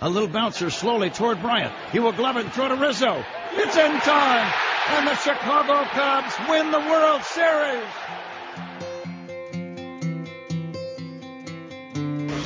A 0.00 0.08
little 0.08 0.28
bouncer 0.28 0.70
slowly 0.70 1.10
toward 1.10 1.42
Bryant. 1.42 1.74
He 1.90 1.98
will 1.98 2.12
glove 2.12 2.36
it 2.36 2.44
and 2.44 2.52
throw 2.52 2.68
to 2.68 2.76
Rizzo. 2.76 3.24
It's 3.54 3.76
in 3.76 3.90
time, 4.00 4.52
and 4.90 5.08
the 5.08 5.16
Chicago 5.16 5.82
Cubs 5.90 6.34
win 6.48 6.70
the 6.70 6.78
World 6.78 7.22
Series. 7.24 7.84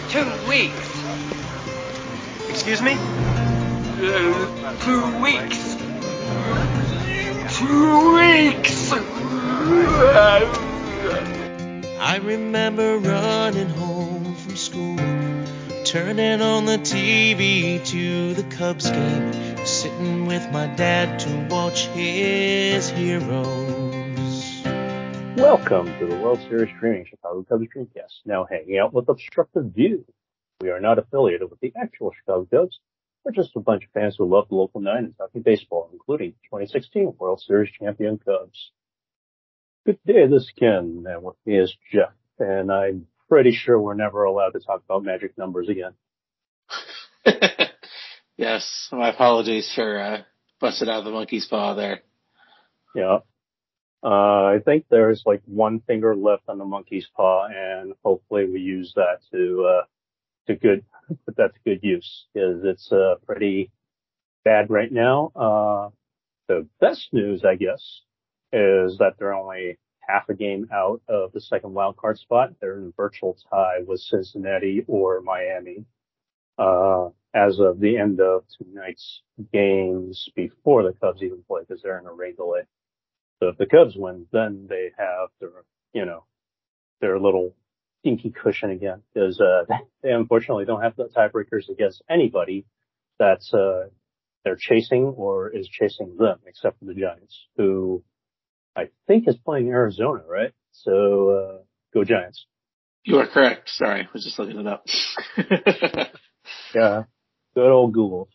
Two 0.08 0.48
weeks. 0.48 0.88
Excuse 2.48 2.80
me? 2.80 2.96
Uh, 4.00 4.75
two 4.80 5.21
weeks. 5.21 5.77
Two 7.59 8.14
weeks. 8.14 8.93
I 12.00 12.19
remember 12.23 12.98
running 12.98 13.69
home 13.69 14.34
from 14.37 14.57
school, 14.57 14.96
turning 15.93 16.40
on 16.40 16.64
the 16.64 16.79
TV 16.79 17.84
to 17.84 18.32
the 18.32 18.42
Cubs 18.45 18.91
game, 18.91 19.66
sitting 19.66 20.24
with 20.24 20.51
my 20.51 20.66
dad 20.68 21.20
to 21.20 21.55
watch 21.55 21.84
his 21.88 22.88
heroes. 22.88 24.62
Welcome 25.37 25.88
to 25.98 26.06
the 26.06 26.16
World 26.16 26.41
Series 26.48 26.74
streaming 26.74 27.05
Chicago 27.05 27.45
Cubs 27.46 27.66
Dreamcast. 27.77 28.24
Now 28.24 28.46
hanging 28.51 28.78
out 28.78 28.95
with 28.95 29.10
Obstructed 29.10 29.74
View. 29.74 30.06
We 30.62 30.70
are 30.70 30.80
not 30.80 30.98
affiliated 30.98 31.51
with 31.51 31.60
the 31.60 31.74
actual 31.77 32.10
Chicago 32.18 32.48
Cubs. 32.51 32.80
We're 33.23 33.32
just 33.32 33.54
a 33.56 33.60
bunch 33.60 33.84
of 33.84 33.90
fans 33.90 34.16
who 34.16 34.24
love 34.24 34.48
the 34.48 34.54
local 34.54 34.80
nine 34.80 35.04
and 35.04 35.16
talking 35.18 35.43
baseball, 35.43 35.90
including 35.93 36.30
2016 36.45 37.16
World 37.18 37.43
Series 37.43 37.70
champion 37.70 38.16
Cubs. 38.16 38.73
Good 39.84 39.98
day, 40.06 40.27
this 40.27 40.45
is 40.45 40.52
Ken, 40.59 41.04
and 41.06 41.23
with 41.23 41.37
me 41.45 41.59
is 41.59 41.77
Jeff, 41.93 42.15
and 42.38 42.73
I'm 42.73 43.09
pretty 43.32 43.52
sure 43.52 43.80
we're 43.80 43.95
never 43.95 44.24
allowed 44.24 44.50
to 44.50 44.60
talk 44.60 44.82
about 44.84 45.02
magic 45.02 45.38
numbers 45.38 45.66
again. 45.70 45.95
yes, 48.36 48.88
my 48.92 49.09
apologies 49.09 49.73
for 49.74 49.98
uh, 49.98 50.18
busting 50.60 50.90
out 50.90 51.02
the 51.02 51.10
monkey's 51.10 51.46
paw 51.46 51.73
there. 51.73 52.01
Yeah. 52.95 53.20
Uh, 54.04 54.45
I 54.52 54.59
think 54.62 54.84
there's 54.90 55.23
like 55.24 55.40
one 55.46 55.80
finger 55.87 56.15
left 56.15 56.42
on 56.46 56.59
the 56.59 56.66
monkey's 56.66 57.09
paw, 57.16 57.46
and 57.46 57.95
hopefully 58.04 58.45
we 58.45 58.60
use 58.60 58.92
that 58.96 59.20
to 59.32 59.79
uh, 59.79 59.85
to 60.48 60.54
good 60.54 60.85
put 61.24 61.37
that 61.37 61.54
to 61.54 61.60
good 61.64 61.80
use 61.82 62.26
because 62.35 62.60
it's 62.64 62.92
uh, 62.92 63.14
pretty 63.24 63.70
bad 64.44 64.69
right 64.69 64.92
now. 64.92 65.32
Uh, 65.34 65.88
the 66.48 66.66
best 66.82 67.09
news, 67.12 67.47
I 67.47 67.54
guess, 67.54 68.03
is 68.53 68.98
that 68.98 69.14
they're 69.19 69.32
only 69.32 69.78
half 70.06 70.28
a 70.28 70.34
game 70.34 70.69
out 70.72 71.00
of 71.08 71.32
the 71.32 71.41
second 71.41 71.75
wild 71.75 71.97
card 71.97 72.19
spot. 72.19 72.54
They're 72.60 72.78
in 72.78 72.88
a 72.88 72.92
virtual 72.97 73.36
tie 73.50 73.81
with 73.86 74.00
Cincinnati 74.00 74.84
or 74.86 75.20
Miami. 75.20 75.84
Uh, 76.58 77.08
as 77.34 77.58
of 77.58 77.81
the 77.81 77.97
end 77.97 78.20
of 78.20 78.44
tonight's 78.58 79.22
games 79.53 80.28
before 80.36 80.82
the 80.82 80.92
Cubs 80.92 81.22
even 81.22 81.42
play 81.47 81.62
because 81.66 81.82
they're 81.82 81.98
in 81.98 82.06
a 82.06 82.12
rain 82.12 82.34
delay. 82.36 82.62
So 83.41 83.48
if 83.48 83.56
the 83.56 83.66
Cubs 83.66 83.97
win, 83.97 84.26
then 84.32 84.66
they 84.69 84.91
have 84.98 85.30
their, 85.41 85.64
you 85.92 86.04
know, 86.04 86.25
their 87.00 87.19
little 87.19 87.54
dinky 88.04 88.30
cushion 88.30 88.70
again 88.70 89.03
because, 89.12 89.41
uh, 89.41 89.64
they 90.03 90.10
unfortunately 90.10 90.64
don't 90.64 90.82
have 90.82 90.97
the 90.97 91.08
tiebreakers 91.08 91.69
against 91.70 92.03
anybody 92.08 92.66
that's, 93.19 93.53
uh, 93.54 93.88
they're 94.44 94.56
chasing 94.56 95.04
or 95.04 95.48
is 95.48 95.69
chasing 95.69 96.16
them 96.16 96.38
except 96.47 96.78
for 96.78 96.84
the 96.84 96.94
Giants 96.94 97.47
who 97.56 98.03
I 98.76 98.88
think 99.06 99.28
is 99.28 99.37
playing 99.37 99.69
Arizona, 99.69 100.22
right? 100.26 100.53
So, 100.72 101.31
uh, 101.31 101.62
go 101.92 102.04
Giants. 102.04 102.47
You 103.04 103.19
are 103.19 103.26
correct. 103.26 103.69
Sorry, 103.69 104.03
I 104.03 104.09
was 104.12 104.25
just 104.25 104.38
looking 104.38 104.60
it 104.60 104.66
up. 104.66 104.84
yeah, 106.75 107.04
good 107.54 107.70
old 107.70 107.92
Google. 107.92 108.28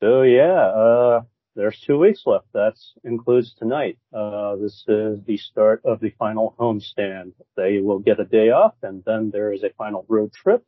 So 0.00 0.22
yeah, 0.22 0.60
uh, 0.66 1.20
there's 1.56 1.80
two 1.86 1.98
weeks 1.98 2.22
left. 2.24 2.46
That 2.54 2.74
includes 3.04 3.54
tonight. 3.58 3.98
Uh, 4.12 4.56
this 4.56 4.84
is 4.88 5.20
the 5.26 5.36
start 5.36 5.82
of 5.84 6.00
the 6.00 6.10
final 6.18 6.54
homestand. 6.58 7.32
They 7.56 7.80
will 7.80 7.98
get 7.98 8.20
a 8.20 8.24
day 8.24 8.50
off 8.50 8.74
and 8.82 9.02
then 9.04 9.30
there 9.32 9.52
is 9.52 9.62
a 9.62 9.70
final 9.76 10.04
road 10.08 10.32
trip 10.32 10.64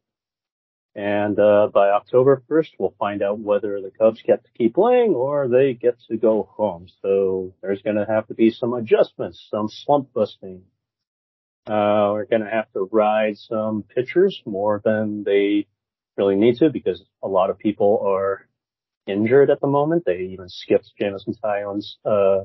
and 0.94 1.38
uh, 1.40 1.68
by 1.72 1.88
October 1.88 2.42
1st, 2.48 2.68
we'll 2.78 2.94
find 2.98 3.20
out 3.22 3.40
whether 3.40 3.80
the 3.80 3.90
Cubs 3.90 4.22
get 4.22 4.44
to 4.44 4.50
keep 4.52 4.74
playing 4.74 5.14
or 5.14 5.48
they 5.48 5.74
get 5.74 5.98
to 6.08 6.16
go 6.16 6.48
home. 6.52 6.86
So 7.02 7.52
there's 7.62 7.82
going 7.82 7.96
to 7.96 8.06
have 8.06 8.28
to 8.28 8.34
be 8.34 8.50
some 8.50 8.74
adjustments, 8.74 9.48
some 9.50 9.68
slump 9.68 10.12
busting. 10.12 10.62
Uh, 11.66 12.10
we're 12.12 12.26
going 12.26 12.44
to 12.44 12.50
have 12.50 12.70
to 12.74 12.88
ride 12.92 13.38
some 13.38 13.82
pitchers 13.82 14.40
more 14.46 14.80
than 14.84 15.24
they 15.24 15.66
really 16.16 16.36
need 16.36 16.58
to 16.58 16.70
because 16.70 17.02
a 17.22 17.28
lot 17.28 17.50
of 17.50 17.58
people 17.58 18.00
are 18.06 18.46
injured 19.06 19.50
at 19.50 19.60
the 19.60 19.66
moment. 19.66 20.04
They 20.06 20.28
even 20.32 20.48
skipped 20.48 20.92
Jameson 21.00 21.34
Taillon's 21.42 21.98
uh, 22.04 22.44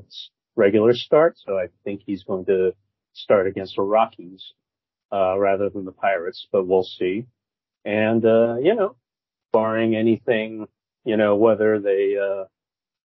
regular 0.56 0.94
start, 0.94 1.36
so 1.38 1.56
I 1.56 1.66
think 1.84 2.02
he's 2.04 2.24
going 2.24 2.46
to 2.46 2.72
start 3.12 3.46
against 3.46 3.76
the 3.76 3.82
Rockies 3.82 4.54
uh, 5.12 5.38
rather 5.38 5.70
than 5.70 5.84
the 5.84 5.92
Pirates, 5.92 6.48
but 6.50 6.66
we'll 6.66 6.82
see. 6.82 7.26
And, 7.84 8.24
uh, 8.24 8.56
you 8.60 8.74
know, 8.74 8.96
barring 9.52 9.96
anything, 9.96 10.66
you 11.04 11.16
know, 11.16 11.36
whether 11.36 11.78
they, 11.78 12.16
uh, 12.16 12.44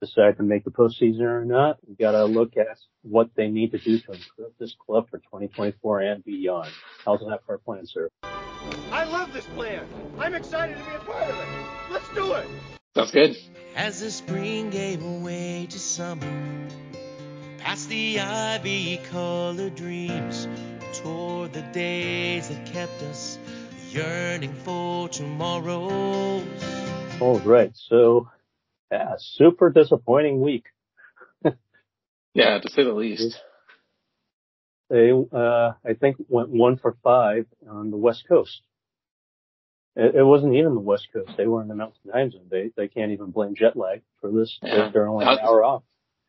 decide 0.01 0.37
to 0.37 0.43
make 0.43 0.65
the 0.65 0.71
postseason 0.71 1.23
or 1.23 1.45
not, 1.45 1.79
we 1.87 1.95
gotta 1.95 2.25
look 2.25 2.57
at 2.57 2.79
what 3.03 3.31
they 3.35 3.49
need 3.49 3.73
to 3.73 3.79
do 3.79 3.99
to 3.99 4.13
improve 4.13 4.53
this 4.59 4.75
club 4.75 5.09
for 5.11 5.19
2024 5.19 6.01
and 6.01 6.25
beyond. 6.25 6.71
How's 7.05 7.21
that 7.21 7.41
for 7.47 7.55
a 7.55 7.59
plan, 7.59 7.87
sir? 7.87 8.09
I 8.93 9.05
love 9.05 9.33
this 9.33 9.47
plan. 9.47 9.87
I'm 10.19 10.35
excited 10.35 10.77
to 10.77 10.85
be 10.85 10.97
a 10.97 10.99
part 11.01 11.25
of 11.25 11.37
it. 11.37 11.49
Let's 11.91 12.09
do 12.15 12.33
it. 12.33 12.47
Sounds 12.95 13.11
good. 13.11 13.37
As 13.75 14.01
the 14.01 14.11
spring 14.11 14.71
gave 14.71 15.03
way 15.05 15.67
to 15.71 15.79
summer, 15.79 16.69
past 17.59 17.89
the 17.89 18.21
ivy 18.21 19.01
colored 19.11 19.75
dreams, 19.75 20.49
toward 20.93 21.53
the 21.53 21.63
days 21.73 22.49
that 22.49 22.67
kept 22.67 23.03
us 23.03 23.39
yearning 23.93 24.55
for 24.65 25.09
tomorrows. 25.09 26.45
All 27.21 27.41
right, 27.41 27.73
so 27.75 28.29
yeah, 28.91 29.15
super 29.19 29.71
disappointing 29.71 30.41
week. 30.41 30.67
yeah, 32.35 32.59
to 32.59 32.71
say 32.71 32.85
the 32.85 32.93
least. 32.93 33.39
They, 34.91 35.11
uh, 35.11 35.73
I 35.85 35.95
think 36.01 36.17
went 36.29 36.49
one 36.49 36.79
for 36.79 36.97
five 37.03 37.47
on 37.69 37.91
the 37.91 37.97
West 37.97 38.25
Coast. 38.29 38.63
It, 39.97 40.15
it 40.15 40.25
wasn't 40.25 40.55
even 40.55 40.75
the 40.75 40.81
West 40.81 41.09
Coast. 41.13 41.33
They 41.37 41.47
were 41.47 41.61
in 41.61 41.69
the 41.69 41.75
mountain 41.75 42.11
time 42.11 42.31
zone. 42.31 42.47
They, 42.51 42.71
they 42.77 42.89
can't 42.89 43.13
even 43.13 43.31
blame 43.31 43.55
jet 43.55 43.77
lag 43.77 44.03
for 44.21 44.31
this. 44.31 44.59
Yeah. 44.63 44.91
They're 44.93 45.09
only 45.09 45.27
an 45.27 45.39
hour 45.41 45.63
off. 45.65 45.83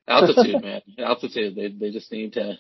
altitude, 0.08 0.62
man. 0.62 0.82
Altitude. 0.98 1.56
They, 1.56 1.68
they 1.70 1.92
just 1.92 2.12
need 2.12 2.34
to 2.34 2.58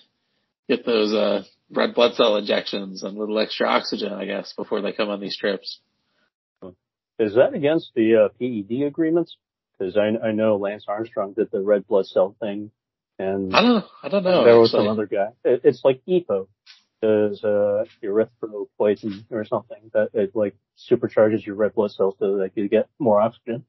get 0.69 0.85
those, 0.85 1.13
uh, 1.13 1.43
red 1.71 1.93
blood 1.93 2.13
cell 2.15 2.37
injections 2.37 3.03
and 3.03 3.17
a 3.17 3.19
little 3.19 3.37
extra 3.39 3.67
oxygen, 3.67 4.13
I 4.13 4.25
guess, 4.25 4.53
before 4.53 4.81
they 4.81 4.93
come 4.93 5.09
on 5.09 5.19
these 5.19 5.37
trips. 5.37 5.79
Is 7.19 7.35
that 7.35 7.53
against 7.53 7.91
the 7.95 8.15
uh, 8.15 8.29
PED 8.39 8.87
agreements? 8.87 9.35
Because 9.77 9.97
I, 9.97 10.27
I 10.27 10.31
know 10.31 10.55
Lance 10.55 10.85
Armstrong 10.87 11.33
did 11.33 11.51
the 11.51 11.61
red 11.61 11.85
blood 11.85 12.05
cell 12.05 12.35
thing, 12.39 12.71
and 13.17 13.53
I 13.53 13.61
don't 13.61 13.75
know. 13.75 13.85
I 14.01 14.09
don't 14.09 14.23
know. 14.23 14.45
There 14.45 14.59
was 14.59 14.71
some 14.71 14.87
other 14.87 15.05
guy. 15.05 15.29
It, 15.43 15.61
it's 15.65 15.81
like 15.83 16.01
EPO, 16.07 16.47
does 17.01 17.43
uh, 17.43 17.83
erythropoietin 18.03 19.25
or 19.31 19.45
something 19.45 19.91
that 19.93 20.09
it 20.13 20.35
like 20.35 20.55
supercharges 20.89 21.45
your 21.45 21.55
red 21.55 21.73
blood 21.73 21.91
cells 21.91 22.15
so 22.19 22.37
that 22.37 22.51
you 22.55 22.69
get 22.69 22.87
more 22.99 23.19
oxygen. 23.21 23.65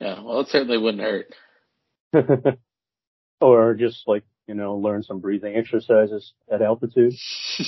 Yeah, 0.00 0.22
well, 0.22 0.40
it 0.40 0.48
certainly 0.48 0.78
wouldn't 0.78 1.02
hurt. 1.02 1.34
or 3.40 3.74
just 3.74 4.04
like 4.06 4.24
you 4.48 4.54
know, 4.54 4.76
learn 4.76 5.02
some 5.02 5.20
breathing 5.20 5.54
exercises 5.54 6.32
at 6.50 6.62
altitude. 6.62 7.12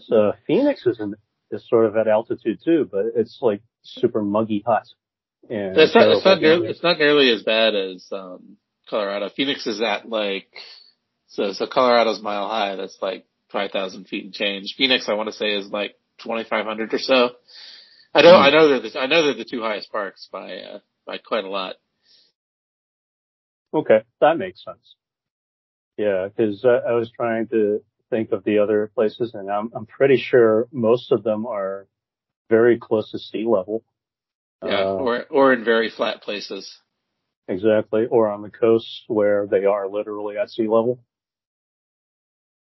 so 0.00 0.32
Phoenix 0.46 0.84
is 0.86 0.98
in, 0.98 1.14
is 1.50 1.68
sort 1.68 1.84
of 1.84 1.96
at 1.96 2.08
altitude 2.08 2.58
too, 2.64 2.88
but 2.90 3.04
it's 3.14 3.38
like 3.42 3.60
super 3.82 4.22
muggy 4.22 4.64
hot. 4.66 4.84
And 5.48 5.76
it's 5.76 5.94
not, 5.94 6.08
it's 6.08 6.24
not 6.24 6.40
nearly, 6.40 6.68
it's 6.68 6.82
not 6.82 6.98
nearly 6.98 7.30
as 7.30 7.42
bad 7.42 7.74
as, 7.74 8.06
um, 8.10 8.56
Colorado. 8.88 9.28
Phoenix 9.28 9.66
is 9.66 9.82
at 9.82 10.08
like, 10.08 10.48
so, 11.26 11.52
so 11.52 11.66
Colorado's 11.66 12.22
mile 12.22 12.48
high. 12.48 12.76
That's 12.76 12.96
like 13.02 13.26
5,000 13.52 14.06
feet 14.08 14.24
and 14.24 14.32
change. 14.32 14.74
Phoenix, 14.78 15.06
I 15.06 15.14
want 15.14 15.28
to 15.28 15.34
say 15.34 15.54
is 15.54 15.68
like 15.68 15.96
2,500 16.22 16.94
or 16.94 16.98
so. 16.98 17.30
I 18.14 18.22
know. 18.22 18.34
I 18.34 18.50
know 18.50 18.68
they're 18.68 18.90
the, 18.90 18.98
I 18.98 19.06
know 19.06 19.22
they're 19.22 19.34
the 19.34 19.44
two 19.44 19.60
highest 19.60 19.92
parks 19.92 20.28
by, 20.32 20.56
uh, 20.56 20.78
by 21.06 21.18
quite 21.18 21.44
a 21.44 21.50
lot. 21.50 21.74
Okay. 23.74 23.98
That 24.22 24.38
makes 24.38 24.64
sense. 24.64 24.94
Yeah, 25.98 26.28
because 26.28 26.64
uh, 26.64 26.80
I 26.88 26.92
was 26.92 27.10
trying 27.10 27.48
to 27.48 27.82
think 28.08 28.30
of 28.30 28.44
the 28.44 28.60
other 28.60 28.90
places, 28.94 29.34
and 29.34 29.50
I'm 29.50 29.70
I'm 29.74 29.84
pretty 29.84 30.16
sure 30.16 30.68
most 30.72 31.10
of 31.10 31.24
them 31.24 31.44
are 31.44 31.88
very 32.48 32.78
close 32.78 33.10
to 33.10 33.18
sea 33.18 33.44
level. 33.44 33.82
Yeah, 34.64 34.84
uh, 34.84 34.94
or 34.94 35.24
or 35.28 35.52
in 35.52 35.64
very 35.64 35.90
flat 35.90 36.22
places. 36.22 36.78
Exactly, 37.48 38.06
or 38.06 38.28
on 38.30 38.42
the 38.42 38.50
coast 38.50 39.04
where 39.08 39.46
they 39.46 39.64
are 39.64 39.88
literally 39.88 40.36
at 40.38 40.50
sea 40.50 40.68
level. 40.68 41.00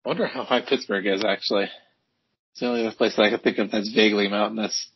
I 0.05 0.11
wonder 0.11 0.27
how 0.27 0.45
high 0.45 0.61
Pittsburgh 0.61 1.07
is 1.07 1.25
actually. 1.25 1.69
It's 2.53 2.61
the 2.61 2.69
only 2.69 2.87
other 2.87 2.95
place 2.95 3.17
that 3.17 3.23
I 3.23 3.31
can 3.31 3.41
think 3.41 3.59
of 3.59 3.73
that's 3.73 3.93
vaguely 3.93 4.29
mountainous. 4.29 4.91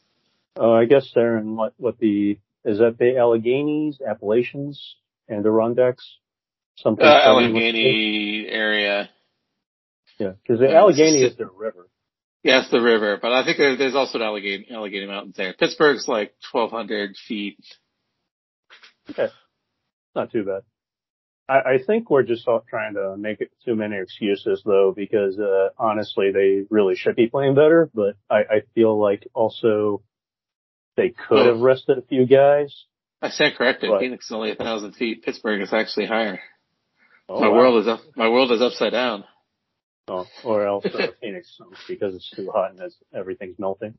Oh, 0.54 0.72
I 0.72 0.84
guess 0.84 1.10
they're 1.12 1.38
in 1.38 1.56
what, 1.56 1.72
what 1.76 1.98
the, 1.98 2.38
is 2.64 2.78
that 2.78 2.98
the 2.98 3.16
Alleghenies, 3.16 3.96
Appalachians, 4.06 4.96
and 5.28 5.44
the 5.44 5.48
Adirondacks? 5.48 6.18
Something. 6.82 7.04
Uh, 7.04 7.20
Allegheny 7.24 8.46
area. 8.48 9.10
Yeah, 10.18 10.32
because 10.42 10.60
the 10.60 10.74
Allegheny 10.74 11.22
is 11.22 11.36
the 11.36 11.46
river. 11.46 11.88
Yeah, 12.42 12.60
it's 12.60 12.70
the 12.70 12.80
river, 12.80 13.18
but 13.20 13.32
I 13.32 13.44
think 13.44 13.58
there's 13.58 13.96
also 13.96 14.18
an 14.18 14.24
Allegheny, 14.24 14.68
Allegheny 14.70 15.06
Mountains 15.06 15.36
there. 15.36 15.54
Pittsburgh's 15.54 16.06
like 16.06 16.32
1,200 16.52 17.16
feet. 17.16 17.58
Okay. 19.10 19.28
Not 20.14 20.30
too 20.30 20.44
bad. 20.44 20.62
I, 21.48 21.74
I 21.74 21.78
think 21.84 22.10
we're 22.10 22.22
just 22.22 22.48
trying 22.68 22.94
to 22.94 23.16
make 23.16 23.40
it 23.40 23.50
too 23.64 23.74
many 23.74 23.96
excuses 23.96 24.62
though, 24.64 24.92
because, 24.94 25.38
uh, 25.38 25.70
honestly, 25.78 26.30
they 26.32 26.62
really 26.70 26.94
should 26.94 27.16
be 27.16 27.28
playing 27.28 27.54
better, 27.54 27.90
but 27.92 28.14
I, 28.30 28.38
I 28.38 28.60
feel 28.74 29.00
like 29.00 29.26
also 29.34 30.02
they 30.96 31.10
could 31.10 31.38
oh. 31.38 31.54
have 31.54 31.60
rested 31.60 31.98
a 31.98 32.02
few 32.02 32.26
guys. 32.26 32.84
I 33.20 33.30
stand 33.30 33.56
corrected. 33.56 33.90
But, 33.90 34.00
Phoenix 34.00 34.26
is 34.26 34.32
only 34.32 34.52
a 34.52 34.56
thousand 34.56 34.92
feet. 34.92 35.24
Pittsburgh 35.24 35.60
is 35.60 35.72
actually 35.72 36.06
higher. 36.06 36.38
Oh, 37.28 37.40
my 37.40 37.48
wow. 37.48 37.56
world 37.56 37.82
is 37.82 37.88
up, 37.88 38.00
my 38.16 38.28
world 38.28 38.50
is 38.52 38.62
upside 38.62 38.92
down. 38.92 39.24
Oh, 40.08 40.26
or 40.44 40.66
else 40.66 40.86
uh, 40.86 41.08
Phoenix 41.20 41.58
because 41.86 42.14
it's 42.14 42.30
too 42.30 42.50
hot 42.52 42.70
and 42.70 42.80
everything's 43.14 43.58
melting. 43.58 43.94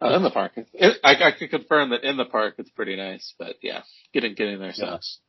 Uh, 0.00 0.16
in 0.16 0.22
the 0.22 0.30
park, 0.30 0.52
it, 0.56 0.98
I, 1.04 1.14
I 1.14 1.30
can 1.30 1.48
confirm 1.48 1.90
that 1.90 2.02
in 2.02 2.16
the 2.16 2.24
park 2.24 2.56
it's 2.58 2.70
pretty 2.70 2.96
nice, 2.96 3.34
but 3.38 3.56
yeah, 3.62 3.82
getting 4.12 4.34
getting 4.34 4.58
there 4.58 4.72
sucks. 4.72 5.20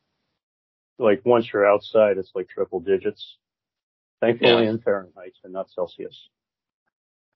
Yeah. 0.99 1.05
Like 1.05 1.21
once 1.23 1.47
you're 1.53 1.65
outside, 1.65 2.17
it's 2.17 2.31
like 2.35 2.49
triple 2.49 2.79
digits. 2.79 3.37
Thankfully 4.19 4.63
yeah. 4.63 4.69
in 4.69 4.79
Fahrenheit 4.79 5.33
and 5.43 5.53
not 5.53 5.69
Celsius. 5.69 6.17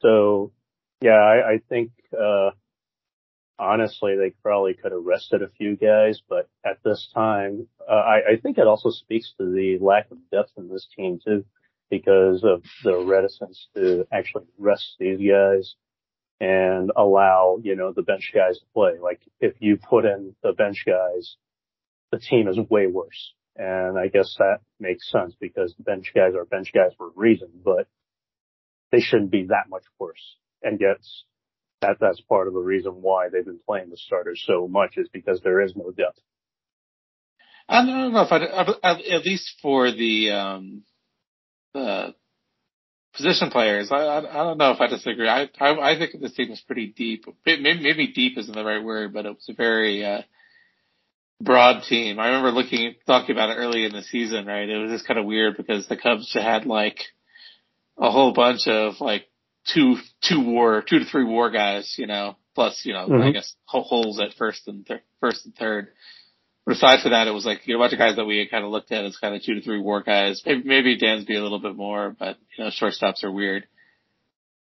So 0.01 0.51
yeah, 1.01 1.11
I, 1.11 1.53
I 1.53 1.61
think 1.69 1.91
uh 2.13 2.51
honestly 3.59 4.15
they 4.15 4.31
probably 4.41 4.73
could 4.73 4.91
have 4.91 5.03
rested 5.03 5.41
a 5.41 5.49
few 5.49 5.75
guys, 5.75 6.21
but 6.27 6.49
at 6.65 6.79
this 6.83 7.09
time, 7.13 7.67
uh, 7.89 7.93
I, 7.93 8.33
I 8.33 8.35
think 8.41 8.57
it 8.57 8.67
also 8.67 8.89
speaks 8.89 9.33
to 9.37 9.45
the 9.45 9.77
lack 9.83 10.11
of 10.11 10.17
depth 10.31 10.51
in 10.57 10.69
this 10.69 10.87
team 10.95 11.19
too 11.23 11.45
because 11.89 12.43
of 12.43 12.63
the 12.83 12.97
reticence 12.97 13.67
to 13.75 14.05
actually 14.11 14.45
rest 14.57 14.95
these 14.99 15.19
guys 15.19 15.75
and 16.39 16.91
allow, 16.95 17.59
you 17.63 17.75
know, 17.75 17.93
the 17.93 18.01
bench 18.01 18.31
guys 18.33 18.59
to 18.59 18.65
play. 18.73 18.93
Like 19.01 19.21
if 19.39 19.55
you 19.59 19.77
put 19.77 20.05
in 20.05 20.35
the 20.43 20.53
bench 20.53 20.83
guys, 20.85 21.35
the 22.11 22.19
team 22.19 22.47
is 22.47 22.57
way 22.69 22.87
worse. 22.87 23.33
And 23.55 23.97
I 23.97 24.07
guess 24.07 24.35
that 24.37 24.59
makes 24.79 25.09
sense 25.11 25.33
because 25.39 25.73
bench 25.79 26.11
guys 26.13 26.35
are 26.35 26.45
bench 26.45 26.71
guys 26.73 26.91
for 26.97 27.07
a 27.07 27.11
reason, 27.15 27.49
but 27.63 27.87
they 28.91 28.99
shouldn't 28.99 29.31
be 29.31 29.45
that 29.45 29.69
much 29.69 29.83
worse. 29.99 30.35
And 30.61 30.79
yet 30.79 30.99
that, 31.81 31.97
that's 31.99 32.21
part 32.21 32.47
of 32.47 32.53
the 32.53 32.59
reason 32.59 32.93
why 33.01 33.29
they've 33.29 33.45
been 33.45 33.59
playing 33.65 33.89
the 33.89 33.97
starters 33.97 34.43
so 34.45 34.67
much 34.67 34.97
is 34.97 35.07
because 35.11 35.41
there 35.41 35.61
is 35.61 35.75
no 35.75 35.91
depth. 35.91 36.19
I 37.69 37.85
don't 37.85 38.13
know 38.13 38.21
if 38.21 38.31
I, 38.31 38.91
at 39.15 39.25
least 39.25 39.57
for 39.61 39.91
the, 39.91 40.31
um, 40.31 40.83
the 41.73 42.15
position 43.13 43.49
players, 43.49 43.91
I, 43.91 43.97
I, 43.97 44.17
I 44.19 44.43
don't 44.43 44.57
know 44.57 44.71
if 44.71 44.79
I 44.79 44.87
disagree. 44.87 45.27
I, 45.27 45.49
I, 45.59 45.91
I 45.91 45.97
think 45.97 46.19
this 46.21 46.33
team 46.33 46.51
is 46.51 46.61
pretty 46.65 46.87
deep. 46.87 47.25
Maybe, 47.45 47.61
maybe 47.61 48.07
deep 48.07 48.37
isn't 48.37 48.55
the 48.55 48.63
right 48.63 48.83
word, 48.83 49.13
but 49.13 49.25
it 49.25 49.29
was 49.29 49.47
a 49.49 49.53
very, 49.53 50.05
uh, 50.05 50.21
broad 51.41 51.83
team. 51.83 52.19
I 52.19 52.27
remember 52.27 52.51
looking, 52.51 52.95
talking 53.05 53.35
about 53.35 53.49
it 53.49 53.57
early 53.57 53.85
in 53.85 53.91
the 53.91 54.01
season, 54.01 54.45
right? 54.45 54.67
It 54.67 54.77
was 54.77 54.91
just 54.91 55.07
kind 55.07 55.19
of 55.19 55.25
weird 55.25 55.57
because 55.57 55.87
the 55.87 55.97
Cubs 55.97 56.33
had 56.33 56.65
like 56.65 56.97
a 57.97 58.09
whole 58.09 58.33
bunch 58.33 58.67
of 58.67 58.95
like 58.99 59.26
two, 59.73 59.97
two 60.21 60.41
war, 60.41 60.83
two 60.87 60.99
to 60.99 61.05
three 61.05 61.23
war 61.23 61.49
guys, 61.51 61.95
you 61.97 62.07
know, 62.07 62.35
plus, 62.55 62.81
you 62.83 62.93
know, 62.93 63.07
mm-hmm. 63.07 63.21
I 63.21 63.31
guess 63.31 63.55
holes 63.65 64.19
at 64.19 64.33
first 64.37 64.67
and 64.67 64.85
th- 64.85 65.01
first 65.19 65.45
and 65.45 65.55
third. 65.55 65.89
But 66.65 66.75
aside 66.75 67.01
from 67.01 67.11
that, 67.11 67.27
it 67.27 67.31
was 67.31 67.45
like 67.45 67.65
you 67.65 67.73
know, 67.73 67.79
a 67.79 67.83
bunch 67.83 67.93
of 67.93 67.99
guys 67.99 68.17
that 68.17 68.25
we 68.25 68.39
had 68.39 68.51
kind 68.51 68.65
of 68.65 68.71
looked 68.71 68.91
at 68.91 69.05
as 69.05 69.17
kind 69.17 69.33
of 69.33 69.41
two 69.41 69.55
to 69.55 69.61
three 69.61 69.79
war 69.79 70.03
guys. 70.03 70.41
Maybe, 70.45 70.63
maybe 70.65 70.97
Dansby 70.97 71.29
a 71.29 71.39
little 71.39 71.61
bit 71.61 71.77
more, 71.77 72.13
but 72.17 72.37
you 72.57 72.63
know, 72.63 72.69
shortstops 72.71 73.23
are 73.23 73.31
weird. 73.31 73.67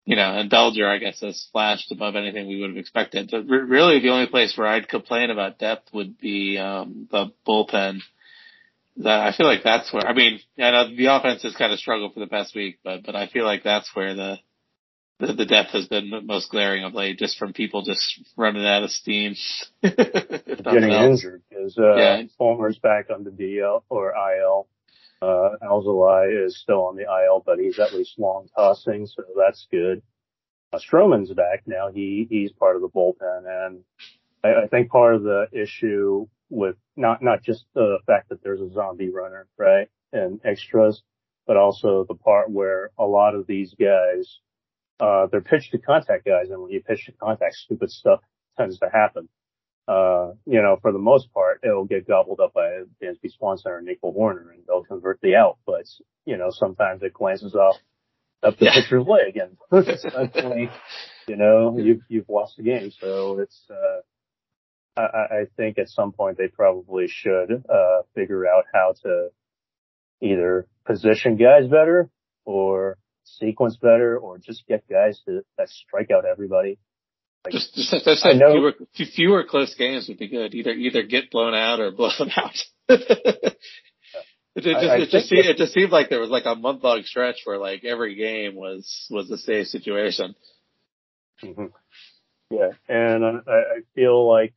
You 0.06 0.16
know, 0.16 0.38
and 0.38 0.48
Bellinger, 0.48 0.88
I 0.88 1.00
guess, 1.00 1.22
has 1.22 1.48
flashed 1.52 1.92
above 1.92 2.16
anything 2.16 2.48
we 2.48 2.62
would 2.62 2.70
have 2.70 2.78
expected. 2.78 3.30
But 3.32 3.48
re- 3.48 3.58
really, 3.58 4.02
the 4.02 4.10
only 4.10 4.28
place 4.28 4.56
where 4.56 4.68
I'd 4.68 4.88
complain 4.88 5.32
about 5.32 5.58
depth 5.58 5.92
would 5.94 6.20
be 6.20 6.60
um, 6.60 7.08
the 7.10 7.32
bullpen. 7.48 8.02
That 8.98 9.22
I 9.22 9.36
feel 9.36 9.48
like 9.48 9.64
that's 9.64 9.92
where 9.92 10.08
I 10.08 10.14
mean, 10.14 10.42
I 10.60 10.72
know 10.72 10.96
the 10.96 11.08
offense 11.08 11.42
has 11.42 11.56
kind 11.56 11.74
of 11.74 11.80
struggled 11.80 12.14
for 12.14 12.20
the 12.20 12.28
past 12.28 12.54
week, 12.54 12.78
but 12.84 13.04
but 13.04 13.16
I 13.16 13.26
feel 13.28 13.46
like 13.46 13.64
that's 13.64 13.90
where 13.96 14.14
the 14.14 14.38
the, 15.20 15.34
the 15.34 15.46
depth 15.46 15.70
has 15.70 15.88
been 15.88 16.12
most 16.26 16.50
glaring 16.50 16.84
of 16.84 16.94
late, 16.94 17.18
just 17.18 17.38
from 17.38 17.54
people 17.54 17.84
just 17.84 18.22
running 18.36 18.66
out 18.66 18.84
of 18.84 18.92
steam. 18.92 19.36
Getting 19.82 20.92
else. 20.92 21.24
injured 21.24 21.42
because 21.50 21.78
uh, 21.78 21.96
yeah. 21.96 22.24
Fulmer's 22.40 22.78
back 22.78 23.10
on 23.14 23.24
the 23.24 23.30
DL 23.30 23.84
or 23.90 24.14
IL. 24.14 24.68
Uh, 25.22 25.56
Alzolay 25.64 26.46
is 26.46 26.60
still 26.60 26.84
on 26.84 26.98
the 26.98 27.04
IL, 27.04 27.42
but 27.46 27.58
he's 27.58 27.80
at 27.80 27.94
least 27.94 28.20
long 28.20 28.48
tossing, 28.56 29.08
so 29.08 29.24
that's 29.38 29.66
good. 29.72 30.02
Uh, 30.74 30.80
Stroman's 30.80 31.32
back 31.32 31.64
now. 31.66 31.90
He 31.92 32.28
he's 32.30 32.52
part 32.52 32.76
of 32.76 32.82
the 32.82 32.90
bullpen, 32.90 33.46
and 33.48 33.80
I, 34.44 34.64
I 34.64 34.68
think 34.68 34.90
part 34.90 35.16
of 35.16 35.24
the 35.24 35.48
issue 35.54 36.28
with 36.50 36.76
not 36.98 37.24
not 37.24 37.42
just 37.42 37.64
the 37.74 38.00
fact 38.06 38.30
that 38.30 38.44
there's 38.44 38.62
a 38.62 38.72
zombie 38.74 39.10
runner, 39.10 39.48
right, 39.58 39.88
and 40.12 40.42
extras, 40.44 41.02
but 41.48 41.56
also 41.56 42.06
the 42.08 42.16
part 42.16 42.52
where 42.52 42.92
a 43.00 43.06
lot 43.06 43.36
of 43.36 43.48
these 43.48 43.74
guys 43.80 44.40
uh, 45.00 45.28
they're 45.32 45.42
pitch 45.42 45.72
to 45.72 45.78
contact 45.78 46.26
guys, 46.26 46.50
and 46.50 46.62
when 46.62 46.72
you 46.72 46.82
pitch 46.82 47.06
to 47.06 47.12
contact, 47.14 47.56
stupid 47.56 47.92
stuff 47.92 48.22
tends 48.58 48.80
to 48.80 48.90
happen. 48.92 49.28
Uh, 49.88 50.32
you 50.46 50.62
know, 50.62 50.78
for 50.82 50.92
the 50.92 51.00
most 51.00 51.32
part, 51.34 51.60
it'll 51.64 51.86
get 51.86 52.08
gobbled 52.08 52.40
up 52.40 52.54
by 52.54 52.82
Dansby 53.04 53.32
Swanson 53.38 53.72
or 53.72 53.82
Nico 53.82 54.12
Hoerner, 54.12 54.52
and 54.52 54.64
they'll 54.68 54.84
convert 54.84 55.20
the 55.22 55.36
out. 55.36 55.58
But 55.66 55.86
you 56.26 56.38
know, 56.38 56.50
sometimes 56.50 57.04
it 57.04 57.14
glances 57.14 57.56
off 57.56 57.76
up 58.42 58.58
the 58.58 58.66
yeah. 58.66 58.82
pitcher's 58.82 59.06
leg, 59.06 59.38
and 59.38 59.58
suddenly, 60.00 60.70
you 61.28 61.36
know, 61.36 61.78
you've 61.78 62.02
you've 62.08 62.30
lost 62.30 62.58
the 62.58 62.64
game. 62.64 62.92
So 63.00 63.40
it's. 63.40 63.68
Uh, 63.70 64.02
I, 64.98 65.02
I 65.02 65.46
think 65.58 65.78
at 65.78 65.90
some 65.90 66.14
point 66.14 66.38
they 66.38 66.48
probably 66.48 67.08
should 67.10 67.66
uh, 67.70 68.04
figure 68.16 68.48
out 68.48 68.64
how 68.74 68.94
to 69.04 69.28
either 70.22 70.68
position 70.86 71.36
guys 71.36 71.68
better 71.68 72.10
or 72.46 72.98
sequence 73.26 73.76
better 73.76 74.18
or 74.18 74.38
just 74.38 74.66
get 74.68 74.88
guys 74.88 75.20
to 75.26 75.44
that 75.58 75.70
strike 75.70 76.12
out 76.12 76.26
everybody. 76.26 76.78
Like, 77.44 77.54
just, 77.54 77.76
just, 77.76 78.06
just 78.06 78.26
I 78.26 78.34
know, 78.34 78.54
fewer, 78.54 79.08
fewer 79.16 79.44
close 79.44 79.76
games 79.76 80.08
would 80.08 80.18
be 80.18 80.28
good. 80.28 80.56
Either, 80.56 80.72
either 80.72 81.04
get 81.04 81.30
blown 81.30 81.54
out 81.54 81.80
or 81.80 81.92
blow 81.96 82.10
them 82.18 82.30
out. 82.36 82.56
it, 82.90 83.58
just, 84.58 84.76
I, 84.76 84.88
I 84.88 84.98
it, 84.98 85.10
just 85.10 85.30
seemed, 85.30 85.46
it 85.46 85.58
just 85.58 85.74
seemed 85.74 85.92
like 85.92 86.10
there 86.10 86.22
was 86.22 86.30
like 86.30 86.46
a 86.46 86.56
month 86.56 86.84
long 86.84 87.04
stretch 87.04 87.42
where 87.44 87.58
like 87.58 87.84
every 87.84 88.16
game 88.16 88.56
was, 88.56 89.08
was 89.12 89.28
the 89.28 89.38
same 89.38 89.66
situation. 89.66 90.36
Mm-hmm. 91.44 91.66
Yeah. 92.50 92.70
And 92.88 93.26
I, 93.26 93.52
I 93.52 93.80
feel 93.94 94.28
like 94.28 94.54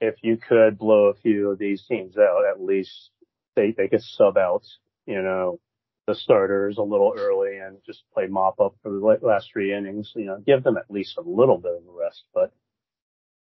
if 0.00 0.16
you 0.22 0.36
could 0.36 0.78
blow 0.78 1.06
a 1.06 1.14
few 1.14 1.50
of 1.50 1.58
these 1.58 1.82
teams 1.88 2.16
out, 2.18 2.42
at 2.50 2.60
least 2.60 3.10
they, 3.54 3.70
they 3.70 3.88
could 3.88 4.02
sub 4.02 4.36
out, 4.36 4.64
you 5.06 5.22
know, 5.22 5.60
the 6.06 6.14
starters 6.14 6.78
a 6.78 6.82
little 6.82 7.14
early 7.16 7.58
and 7.58 7.78
just 7.84 8.04
play 8.14 8.26
mop 8.26 8.60
up 8.60 8.74
for 8.82 8.90
the 8.90 9.18
last 9.26 9.50
three 9.52 9.74
innings. 9.74 10.12
You 10.14 10.26
know, 10.26 10.42
give 10.44 10.62
them 10.62 10.76
at 10.76 10.90
least 10.90 11.18
a 11.18 11.22
little 11.22 11.58
bit 11.58 11.72
of 11.72 11.82
a 11.82 11.98
rest. 11.98 12.22
But 12.32 12.52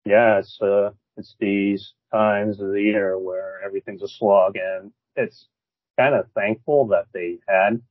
yeah, 0.05 0.39
it's 0.39 0.59
uh, 0.61 0.91
it's 1.17 1.35
these 1.39 1.93
times 2.11 2.59
of 2.59 2.71
the 2.71 2.81
year 2.81 3.17
where 3.17 3.61
everything's 3.65 4.03
a 4.03 4.07
slog, 4.07 4.55
and 4.57 4.91
it's 5.15 5.47
kind 5.97 6.15
of 6.15 6.25
thankful 6.33 6.87
that 6.87 7.07
they 7.13 7.39
had 7.47 7.81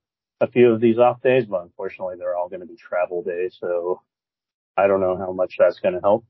a 0.41 0.51
few 0.51 0.73
of 0.73 0.81
these 0.81 0.99
off 0.99 1.23
days, 1.23 1.45
but 1.47 1.63
unfortunately 1.63 2.17
they're 2.19 2.37
all 2.37 2.49
going 2.49 2.61
to 2.61 2.67
be 2.67 2.77
travel 2.77 3.23
days. 3.23 3.57
So 3.61 4.01
I 4.77 4.87
don't 4.87 5.01
know 5.01 5.17
how 5.17 5.33
much 5.33 5.57
that's 5.59 5.81
going 5.81 5.95
to 5.95 6.01
help. 6.01 6.25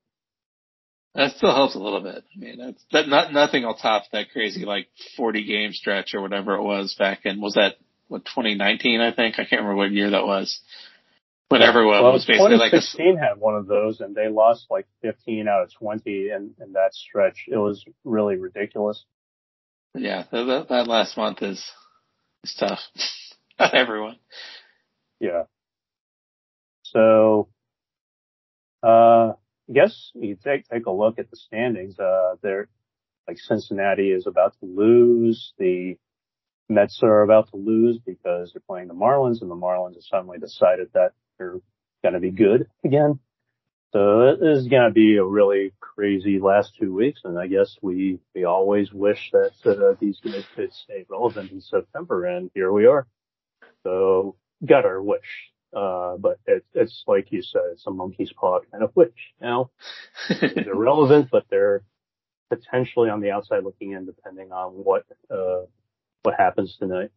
That 1.14 1.32
still 1.36 1.52
helps 1.52 1.74
a 1.74 1.78
little 1.80 2.00
bit. 2.00 2.24
I 2.36 2.38
mean, 2.38 2.58
that's 2.58 2.84
that 2.92 3.08
not 3.08 3.32
nothing 3.32 3.64
will 3.64 3.74
top 3.74 4.04
that 4.12 4.30
crazy 4.30 4.64
like 4.64 4.86
40 5.16 5.44
game 5.44 5.72
stretch 5.72 6.14
or 6.14 6.22
whatever 6.22 6.54
it 6.54 6.62
was 6.62 6.94
back 6.96 7.20
in. 7.24 7.40
Was 7.40 7.54
that 7.54 7.74
what 8.10 8.24
2019, 8.24 9.00
I 9.00 9.12
think. 9.12 9.36
I 9.36 9.44
can't 9.44 9.62
remember 9.62 9.76
what 9.76 9.92
year 9.92 10.10
that 10.10 10.26
was. 10.26 10.60
But 11.48 11.62
everyone 11.62 12.02
well, 12.02 12.12
was 12.12 12.26
basically 12.26 12.56
like 12.56 12.70
2016 12.70 13.16
had 13.16 13.40
one 13.40 13.56
of 13.56 13.66
those, 13.66 14.00
and 14.00 14.14
they 14.14 14.28
lost 14.28 14.66
like 14.70 14.86
15 15.02 15.48
out 15.48 15.62
of 15.62 15.72
20 15.74 16.30
in, 16.30 16.54
in 16.62 16.72
that 16.74 16.94
stretch. 16.94 17.46
It 17.48 17.56
was 17.56 17.84
really 18.04 18.36
ridiculous. 18.36 19.04
Yeah, 19.94 20.24
that, 20.30 20.66
that 20.68 20.86
last 20.86 21.16
month 21.16 21.42
is 21.42 21.64
is 22.44 22.54
tough. 22.58 22.78
Not 23.58 23.74
everyone. 23.74 24.16
Yeah. 25.18 25.44
So, 26.84 27.48
uh, 28.82 29.32
I 29.68 29.72
guess 29.72 30.10
you 30.14 30.36
take 30.36 30.68
take 30.68 30.86
a 30.86 30.92
look 30.92 31.18
at 31.18 31.30
the 31.30 31.36
standings. 31.36 31.98
Uh, 31.98 32.36
they're 32.42 32.68
like 33.26 33.38
Cincinnati 33.38 34.10
is 34.10 34.26
about 34.26 34.54
to 34.60 34.66
lose. 34.66 35.52
The 35.58 35.96
Mets 36.70 37.02
are 37.02 37.22
about 37.22 37.50
to 37.50 37.56
lose 37.56 37.98
because 37.98 38.52
they're 38.52 38.62
playing 38.66 38.88
the 38.88 38.94
Marlins 38.94 39.42
and 39.42 39.50
the 39.50 39.56
Marlins 39.56 39.94
have 39.94 40.04
suddenly 40.04 40.38
decided 40.38 40.88
that 40.94 41.12
they're 41.36 41.60
going 42.02 42.14
to 42.14 42.20
be 42.20 42.30
good 42.30 42.68
again. 42.84 43.18
So 43.92 44.36
this 44.36 44.60
is 44.60 44.68
going 44.68 44.84
to 44.88 44.94
be 44.94 45.16
a 45.16 45.24
really 45.24 45.72
crazy 45.80 46.38
last 46.38 46.76
two 46.78 46.94
weeks, 46.94 47.22
and 47.24 47.36
I 47.36 47.48
guess 47.48 47.76
we 47.82 48.20
we 48.36 48.44
always 48.44 48.92
wish 48.92 49.32
that 49.32 49.50
uh, 49.66 49.96
these 50.00 50.20
guys 50.20 50.44
could 50.54 50.72
stay 50.72 51.04
relevant 51.08 51.50
in 51.50 51.60
September, 51.60 52.24
and 52.24 52.52
here 52.54 52.70
we 52.70 52.86
are. 52.86 53.08
So 53.82 54.36
got 54.64 54.84
our 54.84 55.02
wish, 55.02 55.50
uh, 55.74 56.18
but 56.18 56.38
it, 56.46 56.64
it's 56.72 57.02
like 57.08 57.32
you 57.32 57.42
said, 57.42 57.62
it's 57.72 57.86
a 57.88 57.90
monkey's 57.90 58.32
paw 58.32 58.60
kind 58.70 58.84
of 58.84 58.94
wish. 58.94 59.34
You 59.40 59.46
know, 59.46 59.70
they're 60.40 60.72
relevant, 60.72 61.28
but 61.32 61.46
they're 61.50 61.82
potentially 62.48 63.10
on 63.10 63.20
the 63.20 63.32
outside 63.32 63.64
looking 63.64 63.90
in, 63.92 64.06
depending 64.06 64.52
on 64.52 64.70
what 64.70 65.04
uh, 65.30 65.62
what 66.22 66.34
happens 66.38 66.76
tonight. 66.78 67.10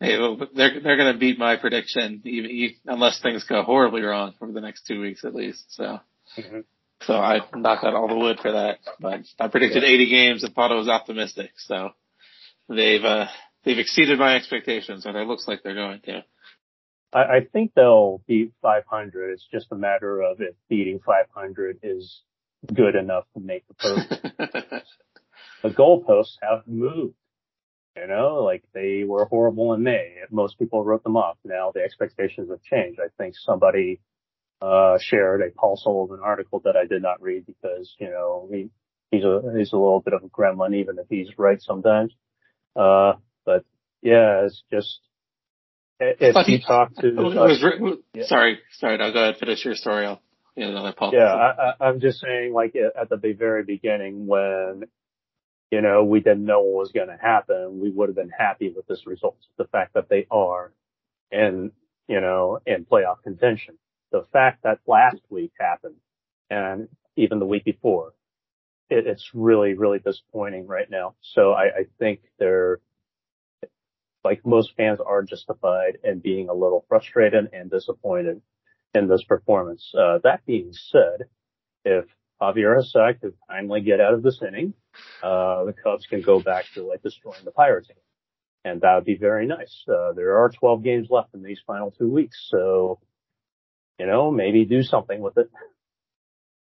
Hey, 0.00 0.18
well, 0.18 0.36
they're 0.54 0.80
they're 0.80 0.96
going 0.96 1.12
to 1.12 1.18
beat 1.18 1.38
my 1.38 1.56
prediction, 1.56 2.22
even, 2.24 2.50
even, 2.50 2.76
unless 2.86 3.20
things 3.20 3.44
go 3.44 3.62
horribly 3.62 4.02
wrong 4.02 4.34
over 4.40 4.52
the 4.52 4.60
next 4.60 4.86
two 4.86 5.00
weeks 5.00 5.24
at 5.24 5.34
least. 5.34 5.64
So, 5.70 5.98
mm-hmm. 6.38 6.60
so 7.02 7.14
I 7.14 7.40
knock 7.56 7.82
out 7.82 7.94
all 7.94 8.06
the 8.06 8.14
wood 8.14 8.38
for 8.40 8.52
that. 8.52 8.78
But 9.00 9.22
I 9.40 9.48
predicted 9.48 9.82
yeah. 9.82 9.88
80 9.88 10.10
games 10.10 10.44
and 10.44 10.54
thought 10.54 10.70
I 10.70 10.76
was 10.76 10.88
optimistic. 10.88 11.50
So 11.56 11.90
they've 12.68 13.04
uh, 13.04 13.26
they've 13.64 13.78
exceeded 13.78 14.20
my 14.20 14.36
expectations, 14.36 15.04
and 15.04 15.16
it 15.16 15.26
looks 15.26 15.48
like 15.48 15.62
they're 15.64 15.74
going 15.74 16.00
to. 16.02 16.24
I, 17.12 17.18
I 17.18 17.40
think 17.52 17.72
they'll 17.74 18.22
beat 18.26 18.52
500. 18.62 19.32
It's 19.32 19.46
just 19.50 19.66
a 19.72 19.76
matter 19.76 20.22
of 20.22 20.40
if 20.40 20.54
beating 20.68 21.00
500 21.04 21.78
is 21.82 22.22
good 22.72 22.94
enough 22.94 23.24
to 23.34 23.40
make 23.40 23.66
the 23.68 23.74
post. 23.74 24.22
the 25.62 25.70
goalposts 25.70 26.36
have 26.42 26.66
moved. 26.66 27.14
You 28.00 28.06
know, 28.06 28.42
like 28.44 28.62
they 28.72 29.04
were 29.04 29.24
horrible 29.24 29.72
in 29.74 29.82
May. 29.82 30.16
Most 30.30 30.58
people 30.58 30.84
wrote 30.84 31.02
them 31.02 31.16
off. 31.16 31.36
Now 31.44 31.72
the 31.74 31.80
expectations 31.80 32.50
have 32.50 32.62
changed. 32.62 33.00
I 33.00 33.08
think 33.16 33.34
somebody 33.36 34.00
uh, 34.60 34.98
shared 35.00 35.42
a 35.42 35.50
Paul 35.50 35.76
Sullivan 35.76 36.20
article 36.22 36.60
that 36.64 36.76
I 36.76 36.86
did 36.86 37.02
not 37.02 37.22
read 37.22 37.46
because 37.46 37.94
you 37.98 38.08
know 38.08 38.48
he 38.50 38.70
he's 39.10 39.24
a 39.24 39.40
he's 39.56 39.72
a 39.72 39.76
little 39.76 40.00
bit 40.00 40.14
of 40.14 40.22
a 40.22 40.28
gremlin 40.28 40.76
even 40.76 40.98
if 40.98 41.06
he's 41.08 41.28
right 41.38 41.60
sometimes. 41.60 42.12
Uh, 42.76 43.14
but 43.44 43.64
yeah, 44.02 44.44
it's 44.44 44.62
just 44.70 45.00
if 46.00 46.48
you 46.48 46.60
talk 46.60 46.94
to 46.96 47.10
was, 47.16 47.98
yeah. 48.14 48.24
sorry 48.26 48.60
sorry 48.78 49.00
I'll 49.00 49.12
go 49.12 49.22
ahead 49.22 49.36
finish 49.38 49.64
your 49.64 49.74
story. 49.74 50.06
I'll 50.06 50.20
you 50.56 50.70
know. 50.70 50.92
Yeah, 51.12 51.20
I, 51.24 51.52
I, 51.52 51.88
I'm 51.88 52.00
just 52.00 52.20
saying 52.20 52.52
like 52.52 52.74
at 52.76 53.08
the 53.08 53.16
very 53.16 53.62
beginning 53.62 54.26
when 54.26 54.84
you 55.70 55.82
know, 55.82 56.04
we 56.04 56.20
didn't 56.20 56.46
know 56.46 56.60
what 56.60 56.78
was 56.80 56.92
going 56.92 57.08
to 57.08 57.18
happen. 57.20 57.80
We 57.80 57.90
would 57.90 58.08
have 58.08 58.16
been 58.16 58.30
happy 58.30 58.72
with 58.74 58.86
this 58.86 59.06
result. 59.06 59.36
The 59.56 59.66
fact 59.66 59.94
that 59.94 60.08
they 60.08 60.26
are 60.30 60.72
in, 61.30 61.72
you 62.06 62.20
know, 62.20 62.60
in 62.66 62.84
playoff 62.84 63.22
contention. 63.22 63.78
The 64.10 64.24
fact 64.32 64.62
that 64.62 64.80
last 64.86 65.20
week 65.28 65.52
happened 65.58 65.96
and 66.48 66.88
even 67.16 67.38
the 67.38 67.46
week 67.46 67.64
before, 67.64 68.14
it, 68.88 69.06
it's 69.06 69.30
really, 69.34 69.74
really 69.74 69.98
disappointing 69.98 70.66
right 70.66 70.90
now. 70.90 71.14
So 71.20 71.52
I, 71.52 71.64
I 71.64 71.84
think 71.98 72.20
they're, 72.38 72.80
like 74.24 74.46
most 74.46 74.74
fans 74.76 75.00
are 75.04 75.22
justified 75.22 75.98
in 76.02 76.20
being 76.20 76.48
a 76.48 76.54
little 76.54 76.84
frustrated 76.88 77.50
and 77.52 77.70
disappointed 77.70 78.40
in 78.94 79.06
this 79.06 79.22
performance. 79.22 79.92
Uh, 79.96 80.18
that 80.24 80.44
being 80.46 80.72
said, 80.72 81.26
if 81.84 82.06
Javier 82.40 82.78
Assad 82.78 83.20
could 83.20 83.34
finally 83.46 83.80
get 83.80 84.00
out 84.00 84.14
of 84.14 84.22
this 84.22 84.40
inning, 84.46 84.74
uh, 85.22 85.64
the 85.64 85.72
Cubs 85.72 86.06
can 86.06 86.22
go 86.22 86.40
back 86.40 86.64
to 86.74 86.84
like 86.84 87.02
destroying 87.02 87.44
the 87.44 87.50
Pirates. 87.50 87.88
And 88.64 88.80
that 88.80 88.96
would 88.96 89.04
be 89.04 89.16
very 89.16 89.46
nice. 89.46 89.84
Uh, 89.88 90.12
there 90.12 90.38
are 90.38 90.50
12 90.50 90.82
games 90.82 91.08
left 91.10 91.34
in 91.34 91.42
these 91.42 91.60
final 91.66 91.90
two 91.90 92.08
weeks. 92.08 92.46
So, 92.50 93.00
you 93.98 94.06
know, 94.06 94.30
maybe 94.30 94.64
do 94.64 94.82
something 94.82 95.20
with 95.20 95.38
it. 95.38 95.50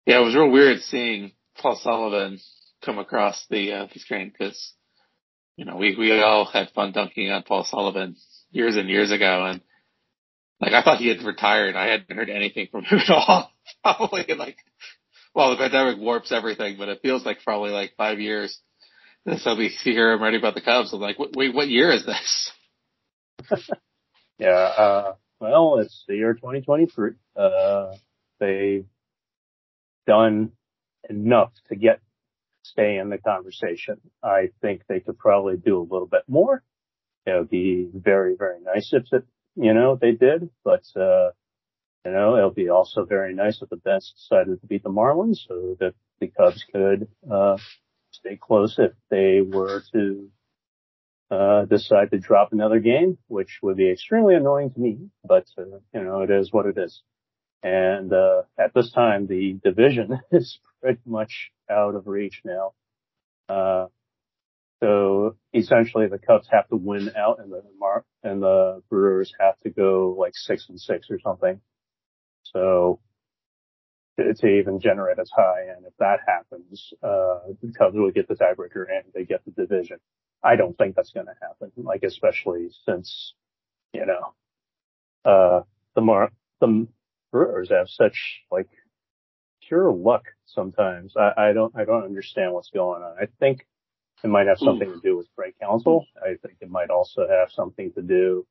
Yeah, 0.05 0.21
it 0.21 0.25
was 0.25 0.35
real 0.35 0.49
weird 0.49 0.79
seeing 0.81 1.31
Paul 1.57 1.79
Sullivan 1.81 2.39
come 2.83 2.97
across 2.97 3.45
the, 3.49 3.73
uh, 3.73 3.87
the 3.93 3.99
screen 3.99 4.29
because, 4.29 4.73
you 5.57 5.65
know, 5.65 5.75
we, 5.75 5.95
we 5.95 6.19
all 6.21 6.45
had 6.45 6.69
fun 6.73 6.91
dunking 6.91 7.29
on 7.29 7.43
Paul 7.43 7.65
Sullivan 7.65 8.15
years 8.51 8.77
and 8.77 8.89
years 8.89 9.11
ago. 9.11 9.45
And 9.45 9.61
like, 10.59 10.73
I 10.73 10.83
thought 10.83 10.99
he 10.99 11.07
had 11.07 11.23
retired. 11.23 11.75
I 11.75 11.87
hadn't 11.87 12.15
heard 12.15 12.29
anything 12.29 12.67
from 12.71 12.83
him 12.83 12.99
at 12.99 13.09
all. 13.09 13.51
Probably 13.83 14.25
like 14.35 14.57
well, 15.33 15.51
the 15.51 15.57
pandemic 15.57 15.99
warps 15.99 16.31
everything, 16.31 16.77
but 16.77 16.89
it 16.89 16.99
feels 17.01 17.25
like 17.25 17.43
probably 17.43 17.71
like 17.71 17.93
five 17.97 18.19
years. 18.19 18.59
So 19.39 19.55
we 19.55 19.67
hear 19.67 20.13
him 20.13 20.21
writing 20.21 20.39
about 20.39 20.55
the 20.55 20.61
Cubs. 20.61 20.93
I'm 20.93 20.99
like, 20.99 21.17
wait, 21.19 21.53
what 21.53 21.67
year 21.67 21.91
is 21.91 22.05
this? 22.05 22.51
yeah, 24.39 24.49
uh, 24.49 25.13
well, 25.39 25.77
it's 25.79 26.03
the 26.07 26.15
year 26.15 26.33
2023. 26.33 27.11
Uh, 27.35 27.93
they've 28.39 28.85
done 30.07 30.51
enough 31.09 31.51
to 31.69 31.75
get 31.75 32.01
stay 32.63 32.97
in 32.97 33.09
the 33.09 33.17
conversation. 33.17 33.97
I 34.23 34.49
think 34.61 34.83
they 34.87 34.99
could 34.99 35.17
probably 35.17 35.57
do 35.57 35.79
a 35.79 35.81
little 35.81 36.07
bit 36.07 36.23
more. 36.27 36.63
It 37.25 37.31
would 37.37 37.49
be 37.49 37.89
very, 37.93 38.35
very 38.35 38.59
nice 38.61 38.91
if 38.93 39.03
it, 39.11 39.25
you 39.55 39.73
know, 39.73 39.97
they 39.99 40.11
did, 40.11 40.49
but, 40.63 40.83
uh, 40.95 41.31
you 42.05 42.11
know, 42.11 42.37
it'll 42.37 42.51
be 42.51 42.69
also 42.69 43.05
very 43.05 43.33
nice 43.33 43.61
if 43.61 43.69
the 43.69 43.77
Bens 43.77 44.13
decided 44.15 44.59
to 44.59 44.67
beat 44.67 44.83
the 44.83 44.89
Marlins 44.89 45.47
so 45.47 45.77
that 45.79 45.93
the 46.19 46.27
Cubs 46.27 46.63
could, 46.71 47.07
uh, 47.29 47.57
stay 48.11 48.37
close 48.37 48.77
if 48.79 48.93
they 49.09 49.41
were 49.41 49.81
to, 49.93 50.29
uh, 51.29 51.65
decide 51.65 52.11
to 52.11 52.19
drop 52.19 52.51
another 52.51 52.79
game, 52.79 53.17
which 53.27 53.59
would 53.61 53.77
be 53.77 53.89
extremely 53.89 54.35
annoying 54.35 54.71
to 54.71 54.79
me, 54.79 55.09
but, 55.23 55.45
uh, 55.57 55.63
you 55.93 56.03
know, 56.03 56.21
it 56.21 56.31
is 56.31 56.51
what 56.51 56.65
it 56.65 56.77
is. 56.77 57.01
And, 57.63 58.11
uh, 58.11 58.43
at 58.57 58.73
this 58.73 58.91
time, 58.91 59.27
the 59.27 59.59
division 59.63 60.19
is 60.31 60.59
pretty 60.81 61.01
much 61.05 61.51
out 61.69 61.95
of 61.95 62.07
reach 62.07 62.41
now. 62.43 62.73
Uh, 63.47 63.87
so 64.81 65.35
essentially 65.53 66.07
the 66.07 66.17
Cubs 66.17 66.47
have 66.51 66.67
to 66.69 66.75
win 66.75 67.11
out 67.15 67.39
and 67.39 67.51
the 67.51 67.63
Mar- 67.77 68.05
and 68.23 68.41
the 68.41 68.81
Brewers 68.89 69.33
have 69.39 69.59
to 69.59 69.69
go 69.69 70.15
like 70.17 70.35
six 70.35 70.67
and 70.69 70.79
six 70.79 71.09
or 71.11 71.19
something. 71.19 71.61
So 72.53 72.99
to, 74.17 74.33
to 74.33 74.47
even 74.47 74.79
generate 74.79 75.19
as 75.19 75.29
high, 75.35 75.63
and 75.75 75.85
if 75.85 75.93
that 75.99 76.19
happens, 76.27 76.93
uh, 77.01 77.39
the 77.61 77.71
Cubs 77.77 77.95
will 77.95 78.11
get 78.11 78.27
the 78.27 78.35
tiebreaker 78.35 78.85
and 78.89 79.03
they 79.13 79.25
get 79.25 79.43
the 79.45 79.51
division. 79.51 79.97
I 80.43 80.55
don't 80.55 80.77
think 80.77 80.95
that's 80.95 81.11
going 81.11 81.27
to 81.27 81.35
happen, 81.41 81.71
like 81.77 82.03
especially 82.03 82.69
since, 82.85 83.35
you 83.93 84.05
know, 84.05 84.33
uh, 85.23 85.61
the 85.95 86.01
Mar- 86.01 86.31
the 86.59 86.87
Brewers 87.31 87.69
have 87.69 87.89
such 87.89 88.41
like 88.51 88.67
pure 89.67 89.91
luck 89.91 90.25
sometimes. 90.45 91.15
I, 91.15 91.31
I 91.37 91.53
don't, 91.53 91.73
I 91.75 91.85
don't 91.85 92.03
understand 92.03 92.53
what's 92.53 92.71
going 92.71 93.03
on. 93.03 93.15
I 93.21 93.27
think 93.39 93.67
it 94.23 94.27
might 94.27 94.47
have 94.47 94.59
something 94.59 94.91
to 94.91 94.99
do 94.99 95.17
with 95.17 95.27
Craig 95.35 95.53
Counsell. 95.61 96.05
I 96.21 96.35
think 96.45 96.57
it 96.61 96.69
might 96.69 96.89
also 96.89 97.27
have 97.27 97.51
something 97.51 97.91
to 97.93 98.01
do 98.01 98.45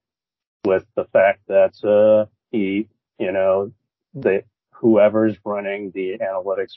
with 0.65 0.85
the 0.97 1.05
fact 1.05 1.41
that, 1.49 1.75
uh, 1.85 2.27
he, 2.51 2.89
you 3.19 3.33
know, 3.33 3.73
that 4.15 4.45
whoever's 4.73 5.37
running 5.45 5.93
the 5.95 6.19
analytics 6.19 6.73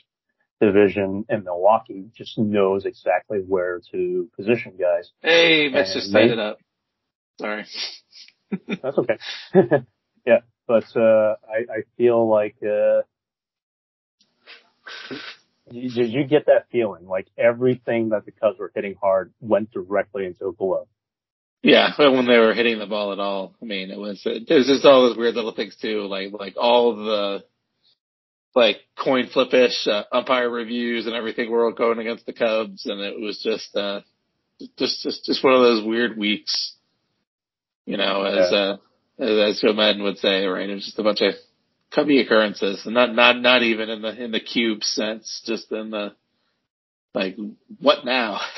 division 0.60 1.24
in 1.28 1.44
Milwaukee 1.44 2.06
just 2.16 2.38
knows 2.38 2.84
exactly 2.84 3.38
where 3.38 3.80
to 3.92 4.30
position 4.36 4.74
guys. 4.78 5.10
Hey, 5.20 5.68
let's 5.72 5.94
just 5.94 6.10
set 6.10 6.24
it 6.24 6.38
up. 6.38 6.58
Sorry. 7.38 7.66
that's 8.82 8.98
okay. 8.98 9.18
yeah, 10.26 10.40
but 10.66 10.84
uh, 10.96 11.36
I, 11.48 11.72
I 11.72 11.82
feel 11.96 12.28
like 12.28 12.56
uh, 12.62 13.02
you, 15.70 16.04
you 16.04 16.24
get 16.24 16.46
that 16.46 16.66
feeling 16.70 17.06
like 17.06 17.26
everything 17.36 18.10
that 18.10 18.24
the 18.24 18.32
Cubs 18.32 18.58
were 18.58 18.70
hitting 18.74 18.94
hard 19.00 19.32
went 19.40 19.70
directly 19.72 20.26
into 20.26 20.48
a 20.48 20.52
glove. 20.52 20.86
Yeah, 21.64 21.92
but 21.96 22.12
when 22.12 22.26
they 22.26 22.36
were 22.36 22.52
hitting 22.52 22.78
the 22.78 22.86
ball 22.86 23.14
at 23.14 23.18
all, 23.18 23.54
I 23.62 23.64
mean, 23.64 23.90
it 23.90 23.98
was 23.98 24.20
it 24.26 24.52
was 24.52 24.66
just 24.66 24.84
all 24.84 25.08
those 25.08 25.16
weird 25.16 25.34
little 25.34 25.54
things 25.54 25.74
too, 25.80 26.02
like 26.02 26.30
like 26.38 26.56
all 26.58 26.94
the 26.94 27.42
like 28.54 28.76
coin 29.02 29.28
flipish 29.32 29.86
uh, 29.86 30.04
umpire 30.12 30.50
reviews 30.50 31.06
and 31.06 31.14
everything 31.14 31.50
were 31.50 31.64
all 31.64 31.72
going 31.72 31.98
against 31.98 32.26
the 32.26 32.34
Cubs, 32.34 32.84
and 32.84 33.00
it 33.00 33.18
was 33.18 33.40
just 33.42 33.74
uh 33.74 34.02
just 34.78 35.02
just 35.02 35.24
just 35.24 35.42
one 35.42 35.54
of 35.54 35.62
those 35.62 35.86
weird 35.86 36.18
weeks, 36.18 36.74
you 37.86 37.96
know, 37.96 38.24
as 38.24 38.52
yeah. 38.52 38.58
uh 38.58 38.76
as, 39.18 39.56
as 39.56 39.60
Joe 39.62 39.72
Maddon 39.72 40.02
would 40.02 40.18
say, 40.18 40.44
right? 40.44 40.68
It 40.68 40.74
was 40.74 40.84
just 40.84 40.98
a 40.98 41.02
bunch 41.02 41.22
of 41.22 41.32
cubby 41.90 42.20
occurrences, 42.20 42.82
and 42.84 42.92
not 42.92 43.14
not 43.14 43.40
not 43.40 43.62
even 43.62 43.88
in 43.88 44.02
the 44.02 44.22
in 44.22 44.32
the 44.32 44.40
cube 44.40 44.84
sense, 44.84 45.42
just 45.46 45.72
in 45.72 45.88
the 45.88 46.14
like 47.14 47.38
what 47.80 48.04
now. 48.04 48.38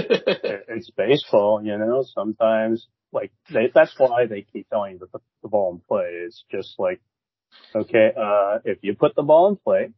it's 0.68 0.90
baseball, 0.90 1.62
you 1.64 1.76
know, 1.78 2.04
sometimes 2.14 2.86
like 3.12 3.32
they, 3.52 3.70
that's 3.74 3.94
why 3.98 4.26
they 4.26 4.42
keep 4.42 4.68
telling 4.68 4.94
you 4.94 4.98
to 5.00 5.06
put 5.06 5.22
the 5.42 5.48
ball 5.48 5.72
in 5.74 5.80
play. 5.88 6.22
It's 6.26 6.44
just 6.50 6.74
like, 6.78 7.00
okay, 7.74 8.12
uh, 8.16 8.58
if 8.64 8.78
you 8.82 8.94
put 8.94 9.14
the 9.16 9.22
ball 9.22 9.48
in 9.48 9.56
play, 9.56 9.90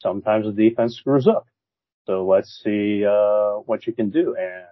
sometimes 0.00 0.46
the 0.46 0.52
defense 0.70 0.96
screws 0.96 1.26
up. 1.28 1.46
So 2.06 2.26
let's 2.26 2.60
see, 2.64 3.04
uh, 3.06 3.60
what 3.66 3.86
you 3.86 3.92
can 3.92 4.10
do. 4.10 4.36
And 4.36 4.66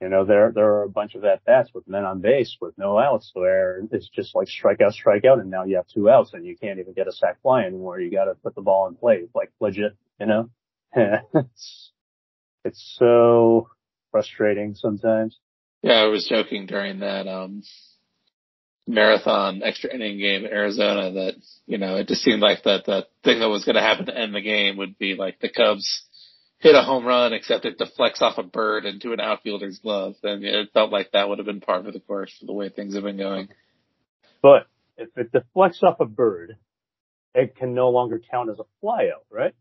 You 0.00 0.08
know, 0.08 0.24
there 0.24 0.52
there 0.52 0.66
are 0.74 0.82
a 0.84 0.88
bunch 0.88 1.14
of 1.16 1.24
at 1.24 1.44
bats 1.44 1.70
with 1.74 1.88
men 1.88 2.04
on 2.04 2.20
base 2.20 2.56
with 2.60 2.78
no 2.78 2.98
outs 2.98 3.30
where 3.34 3.82
it's 3.90 4.08
just 4.08 4.34
like 4.34 4.46
strikeout, 4.48 4.94
strikeout, 4.94 5.40
and 5.40 5.50
now 5.50 5.64
you 5.64 5.76
have 5.76 5.88
two 5.88 6.08
outs 6.08 6.34
and 6.34 6.44
you 6.46 6.56
can't 6.56 6.78
even 6.78 6.92
get 6.94 7.08
a 7.08 7.12
sac 7.12 7.42
fly 7.42 7.64
anymore. 7.64 8.00
You 8.00 8.10
got 8.10 8.26
to 8.26 8.34
put 8.36 8.54
the 8.54 8.62
ball 8.62 8.86
in 8.88 8.94
play, 8.96 9.24
like 9.34 9.50
legit. 9.60 9.96
You 10.20 10.26
know, 10.26 10.50
it's 10.94 11.92
it's 12.64 12.96
so 12.98 13.70
frustrating 14.10 14.74
sometimes. 14.74 15.38
Yeah, 15.82 15.94
I 15.94 16.06
was 16.06 16.26
joking 16.28 16.66
during 16.66 17.00
that 17.00 17.26
um 17.26 17.62
marathon 18.86 19.62
extra 19.62 19.94
inning 19.94 20.18
game 20.18 20.44
in 20.44 20.50
Arizona 20.50 21.12
that 21.12 21.34
you 21.66 21.78
know 21.78 21.96
it 21.96 22.08
just 22.08 22.22
seemed 22.22 22.40
like 22.40 22.62
that 22.64 22.86
the 22.86 23.06
thing 23.22 23.40
that 23.40 23.48
was 23.48 23.64
going 23.64 23.76
to 23.76 23.82
happen 23.82 24.06
to 24.06 24.16
end 24.16 24.34
the 24.34 24.40
game 24.40 24.78
would 24.78 24.98
be 24.98 25.14
like 25.14 25.38
the 25.40 25.50
Cubs 25.50 26.08
hit 26.58 26.74
a 26.74 26.82
home 26.82 27.06
run, 27.06 27.32
except 27.32 27.64
it 27.64 27.78
deflects 27.78 28.20
off 28.20 28.38
a 28.38 28.42
bird 28.42 28.84
into 28.84 29.12
an 29.12 29.20
outfielder's 29.20 29.78
glove. 29.78 30.16
And 30.22 30.44
it 30.44 30.70
felt 30.72 30.90
like 30.90 31.12
that 31.12 31.28
would 31.28 31.38
have 31.38 31.46
been 31.46 31.60
part 31.60 31.86
of 31.86 31.92
the 31.92 32.00
course 32.00 32.34
for 32.38 32.46
the 32.46 32.52
way 32.52 32.68
things 32.68 32.94
have 32.94 33.04
been 33.04 33.16
going. 33.16 33.48
But 34.42 34.66
if 34.96 35.08
it 35.16 35.32
deflects 35.32 35.82
off 35.82 36.00
a 36.00 36.04
bird, 36.04 36.56
it 37.34 37.56
can 37.56 37.74
no 37.74 37.90
longer 37.90 38.20
count 38.30 38.50
as 38.50 38.58
a 38.58 38.84
flyout, 38.84 39.24
right? 39.30 39.54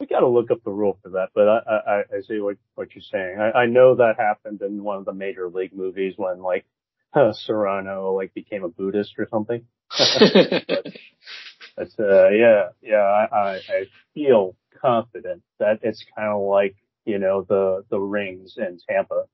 We 0.00 0.06
got 0.06 0.20
to 0.20 0.28
look 0.28 0.50
up 0.50 0.62
the 0.64 0.70
rule 0.70 0.98
for 1.02 1.10
that, 1.10 1.30
but 1.34 1.48
I, 1.48 1.58
I, 1.66 1.98
I 2.00 2.20
see 2.26 2.38
what, 2.38 2.56
what 2.76 2.94
you're 2.94 3.02
saying. 3.02 3.38
I, 3.40 3.62
I 3.62 3.66
know 3.66 3.96
that 3.96 4.14
happened 4.16 4.62
in 4.62 4.84
one 4.84 4.98
of 4.98 5.04
the 5.04 5.12
major 5.12 5.48
league 5.48 5.74
movies 5.74 6.14
when 6.16 6.40
like 6.40 6.64
uh, 7.14 7.32
Cerrano 7.48 8.14
like 8.14 8.34
became 8.34 8.64
a 8.64 8.68
Buddhist 8.68 9.14
or 9.18 9.26
something. 9.30 9.64
but, 9.98 10.86
but 11.76 11.88
uh, 11.98 12.28
yeah, 12.28 12.68
yeah, 12.80 13.26
I, 13.32 13.60
I 13.68 13.84
feel 14.14 14.54
confident 14.80 15.42
that 15.58 15.80
it's 15.82 16.04
kind 16.16 16.32
of 16.32 16.42
like, 16.42 16.76
you 17.04 17.18
know, 17.18 17.42
the, 17.48 17.84
the 17.90 17.98
rings 17.98 18.54
in 18.56 18.78
Tampa 18.88 19.24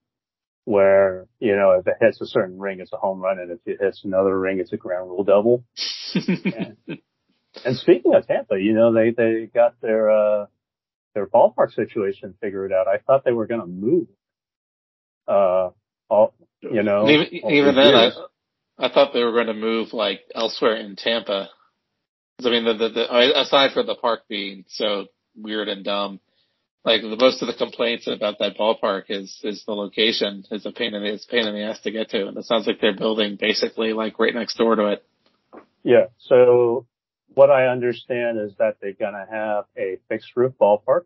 where, 0.65 1.27
you 1.41 1.55
know, 1.55 1.73
if 1.73 1.87
it 1.87 1.97
hits 2.01 2.21
a 2.21 2.27
certain 2.27 2.59
ring, 2.59 2.81
it's 2.81 2.93
a 2.93 2.97
home 2.97 3.21
run. 3.21 3.39
And 3.39 3.51
if 3.51 3.59
it 3.67 3.79
hits 3.81 4.03
another 4.05 4.39
ring, 4.39 4.61
it's 4.61 4.73
a 4.73 4.77
ground 4.77 5.11
rule 5.11 5.25
double. 5.25 5.65
and, 6.15 6.77
and 7.65 7.77
speaking 7.77 8.15
of 8.15 8.27
Tampa, 8.27 8.59
you 8.59 8.73
know, 8.73 8.93
they, 8.93 9.11
they 9.11 9.51
got 9.53 9.81
their, 9.81 10.11
uh, 10.11 10.47
their 11.15 11.27
ballpark 11.27 11.75
situation 11.75 12.35
figured 12.41 12.73
out. 12.73 12.89
I 12.89 12.99
thought 12.99 13.25
they 13.25 13.33
were 13.33 13.47
going 13.47 13.61
to 13.61 13.67
move, 13.67 14.09
uh, 15.27 15.71
all, 16.09 16.35
you 16.61 16.83
know, 16.83 17.09
even, 17.09 17.33
even 17.33 17.75
then, 17.75 17.95
I, 17.95 18.11
I 18.79 18.89
thought 18.89 19.13
they 19.13 19.23
were 19.23 19.33
going 19.33 19.47
to 19.47 19.55
move 19.55 19.93
like 19.93 20.21
elsewhere 20.35 20.77
in 20.77 20.97
Tampa. 20.97 21.49
I 22.45 22.51
mean, 22.51 22.65
the, 22.65 22.75
the, 22.75 22.89
the, 22.89 23.41
aside 23.41 23.73
from 23.73 23.87
the 23.87 23.95
park 23.95 24.23
being 24.29 24.65
so 24.69 25.07
weird 25.37 25.69
and 25.69 25.85
dumb. 25.85 26.21
Like 26.85 27.01
the, 27.01 27.17
most 27.17 27.41
of 27.41 27.49
the 27.49 27.55
complaints 27.55 28.07
about 28.07 28.41
that 28.41 28.59
ballpark 28.59 29.05
is 29.09 29.41
is 29.43 29.65
the 29.65 29.73
location 29.73 30.45
is 30.51 30.67
a 30.67 30.73
pain 30.73 30.93
in 30.95 31.03
the 31.03 31.15
it's 31.15 31.25
a 31.25 31.29
pain 31.29 31.47
in 31.47 31.55
the 31.55 31.63
ass 31.63 31.81
to 31.81 31.91
get 31.91 32.11
to, 32.11 32.27
and 32.27 32.37
it 32.37 32.45
sounds 32.45 32.67
like 32.67 32.79
they're 32.81 32.95
building 32.95 33.39
basically 33.41 33.95
like 33.95 34.19
right 34.19 34.35
next 34.35 34.59
door 34.59 34.77
to 34.77 34.89
it. 34.89 35.05
Yeah. 35.83 36.07
So 36.19 36.87
what 37.29 37.51
I 37.51 37.67
understand 37.67 38.39
is 38.39 38.53
that 38.59 38.77
they're 38.81 38.93
gonna 38.93 39.27
have 39.31 39.65
a 39.77 39.99
fixed 40.09 40.37
roof 40.37 40.55
ballpark, 40.61 41.05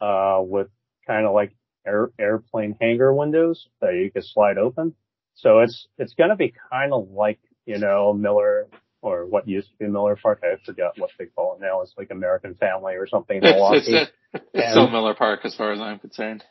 uh, 0.00 0.40
with 0.42 0.68
kind 1.06 1.26
of 1.26 1.34
like 1.34 1.54
air, 1.86 2.10
airplane 2.18 2.76
hangar 2.80 3.12
windows 3.12 3.68
that 3.80 3.94
you 3.94 4.10
can 4.10 4.22
slide 4.22 4.58
open. 4.58 4.94
So 5.34 5.60
it's 5.60 5.86
it's 5.98 6.14
gonna 6.14 6.36
be 6.36 6.54
kind 6.70 6.92
of 6.92 7.10
like 7.10 7.40
you 7.66 7.78
know 7.78 8.12
Miller 8.12 8.68
or 9.00 9.26
what 9.26 9.48
used 9.48 9.70
to 9.70 9.76
be 9.76 9.86
Miller 9.86 10.16
Park. 10.20 10.42
I 10.42 10.56
forgot 10.64 10.98
what 10.98 11.10
they 11.18 11.26
call 11.26 11.54
it 11.54 11.60
now. 11.60 11.82
It's 11.82 11.94
like 11.96 12.10
American 12.10 12.54
Family 12.54 12.94
or 12.94 13.06
something 13.06 13.36
in 13.36 13.42
Milwaukee. 13.42 13.94
It's, 13.94 14.10
it's, 14.34 14.44
it's 14.52 14.70
still 14.72 14.90
Miller 14.90 15.14
Park 15.14 15.40
as 15.44 15.54
far 15.54 15.72
as 15.72 15.80
I'm 15.80 15.98
concerned. 15.98 16.44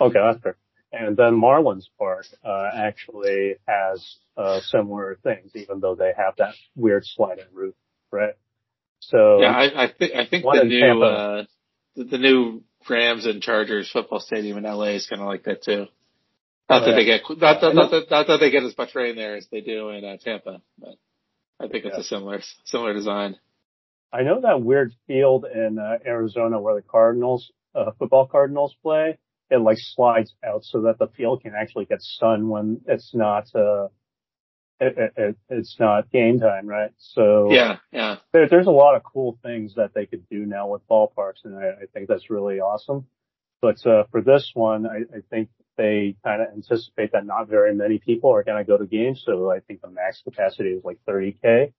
Okay, 0.00 0.18
that's 0.18 0.42
fair. 0.42 0.56
And 0.92 1.16
then 1.16 1.40
Marlins 1.40 1.86
Park 1.98 2.26
uh, 2.44 2.70
actually 2.72 3.56
has 3.66 4.16
uh, 4.36 4.60
similar 4.60 5.18
things, 5.22 5.50
even 5.54 5.80
though 5.80 5.96
they 5.96 6.12
have 6.16 6.34
that 6.38 6.54
weird 6.76 7.04
sliding 7.04 7.46
roof? 7.52 7.74
So 9.08 9.40
yeah, 9.40 9.50
I, 9.50 9.84
I 9.84 9.92
think 9.92 10.14
I 10.14 10.26
think 10.26 10.44
the 10.44 10.64
new 10.64 11.02
uh, 11.02 11.44
the, 11.96 12.18
new 12.18 12.62
Rams 12.88 13.26
and 13.26 13.42
Chargers 13.42 13.90
football 13.90 14.20
stadium 14.20 14.58
in 14.58 14.64
LA 14.64 14.94
is 14.94 15.06
kind 15.06 15.20
of 15.20 15.28
like 15.28 15.44
that 15.44 15.62
too. 15.62 15.86
Not 16.68 16.82
oh, 16.82 16.86
that 16.86 16.90
yeah. 16.90 16.96
they 16.96 17.04
get 17.04 17.22
not, 17.28 17.62
not, 17.62 17.74
not, 17.74 17.90
that, 17.90 18.10
not 18.10 18.26
that 18.26 18.40
they 18.40 18.50
get 18.50 18.62
as 18.62 18.76
much 18.76 18.94
rain 18.94 19.16
there 19.16 19.36
as 19.36 19.46
they 19.50 19.60
do 19.60 19.90
in 19.90 20.04
uh, 20.04 20.16
Tampa, 20.16 20.62
but 20.78 20.96
I 21.60 21.68
think 21.68 21.84
it's 21.84 21.94
yeah. 21.94 22.00
a 22.00 22.04
similar 22.04 22.40
similar 22.64 22.94
design. 22.94 23.36
I 24.12 24.22
know 24.22 24.40
that 24.42 24.62
weird 24.62 24.94
field 25.08 25.44
in 25.44 25.78
uh, 25.78 25.98
Arizona 26.06 26.60
where 26.60 26.76
the 26.76 26.82
Cardinals, 26.82 27.50
uh, 27.74 27.90
football 27.98 28.26
Cardinals 28.26 28.74
play. 28.82 29.18
It 29.50 29.60
like 29.60 29.76
slides 29.78 30.32
out 30.44 30.64
so 30.64 30.82
that 30.82 30.98
the 30.98 31.08
field 31.08 31.42
can 31.42 31.52
actually 31.54 31.84
get 31.84 32.00
sun 32.00 32.48
when 32.48 32.80
it's 32.86 33.10
not, 33.12 33.54
uh, 33.54 33.88
it, 34.80 35.12
it, 35.16 35.36
it's 35.48 35.76
not 35.78 36.10
game 36.10 36.40
time, 36.40 36.66
right? 36.66 36.90
So 36.98 37.50
yeah, 37.50 37.78
yeah. 37.92 38.16
There, 38.32 38.48
there's 38.48 38.66
a 38.66 38.72
lot 38.72 38.96
of 38.96 39.02
cool 39.02 39.38
things 39.42 39.74
that 39.76 39.94
they 39.94 40.06
could 40.06 40.28
do 40.28 40.46
now 40.46 40.68
with 40.68 40.86
ballparks, 40.88 41.44
and 41.44 41.56
I, 41.56 41.68
I 41.82 41.86
think 41.92 42.08
that's 42.08 42.30
really 42.30 42.60
awesome. 42.60 43.06
But 43.60 43.84
uh, 43.86 44.04
for 44.10 44.20
this 44.20 44.50
one, 44.54 44.86
I, 44.86 45.16
I 45.16 45.20
think 45.30 45.48
they 45.76 46.16
kind 46.24 46.42
of 46.42 46.48
anticipate 46.48 47.12
that 47.12 47.26
not 47.26 47.48
very 47.48 47.74
many 47.74 47.98
people 47.98 48.30
are 48.30 48.44
going 48.44 48.58
to 48.58 48.64
go 48.64 48.76
to 48.76 48.86
games. 48.86 49.22
So 49.24 49.50
I 49.50 49.60
think 49.60 49.80
the 49.80 49.90
max 49.90 50.22
capacity 50.22 50.70
is 50.70 50.84
like 50.84 50.98
30k. 51.08 51.72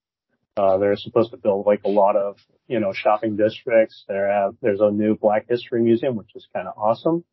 Uh, 0.58 0.78
they're 0.78 0.96
supposed 0.96 1.32
to 1.32 1.38
build 1.38 1.66
like 1.66 1.82
a 1.84 1.90
lot 1.90 2.16
of, 2.16 2.38
you 2.68 2.80
know, 2.80 2.94
shopping 2.94 3.36
districts. 3.36 4.06
There 4.08 4.32
have, 4.32 4.56
there's 4.62 4.80
a 4.80 4.90
new 4.90 5.16
Black 5.16 5.46
History 5.50 5.82
Museum, 5.82 6.16
which 6.16 6.32
is 6.36 6.48
kind 6.54 6.68
of 6.68 6.74
awesome. 6.78 7.24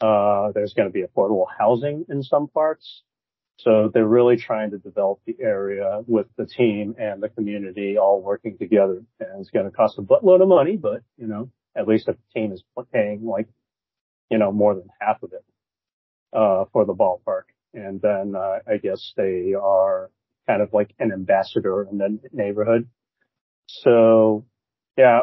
Uh, 0.00 0.52
there's 0.52 0.74
going 0.74 0.88
to 0.88 0.92
be 0.92 1.02
affordable 1.02 1.46
housing 1.58 2.06
in 2.08 2.22
some 2.22 2.46
parts. 2.48 3.02
So 3.58 3.90
they're 3.92 4.06
really 4.06 4.36
trying 4.36 4.70
to 4.70 4.78
develop 4.78 5.20
the 5.26 5.36
area 5.40 6.02
with 6.06 6.26
the 6.36 6.46
team 6.46 6.94
and 6.98 7.20
the 7.20 7.28
community 7.28 7.98
all 7.98 8.22
working 8.22 8.56
together. 8.56 9.02
And 9.18 9.40
it's 9.40 9.50
going 9.50 9.66
to 9.66 9.72
cost 9.72 9.98
a 9.98 10.02
buttload 10.02 10.40
of 10.42 10.48
money, 10.48 10.76
but 10.76 11.02
you 11.16 11.26
know, 11.26 11.50
at 11.76 11.88
least 11.88 12.08
if 12.08 12.16
the 12.16 12.40
team 12.40 12.52
is 12.52 12.62
paying 12.92 13.24
like, 13.24 13.48
you 14.30 14.38
know, 14.38 14.52
more 14.52 14.74
than 14.74 14.88
half 15.00 15.22
of 15.22 15.32
it 15.32 15.44
uh, 16.32 16.66
for 16.72 16.84
the 16.84 16.94
ballpark. 16.94 17.44
And 17.74 18.00
then 18.00 18.34
uh, 18.36 18.58
I 18.66 18.76
guess 18.76 19.12
they 19.16 19.54
are 19.60 20.10
kind 20.46 20.62
of 20.62 20.72
like 20.72 20.94
an 21.00 21.12
ambassador 21.12 21.86
in 21.90 21.98
the 21.98 22.18
neighborhood. 22.32 22.88
So 23.66 24.46
yeah, 24.96 25.20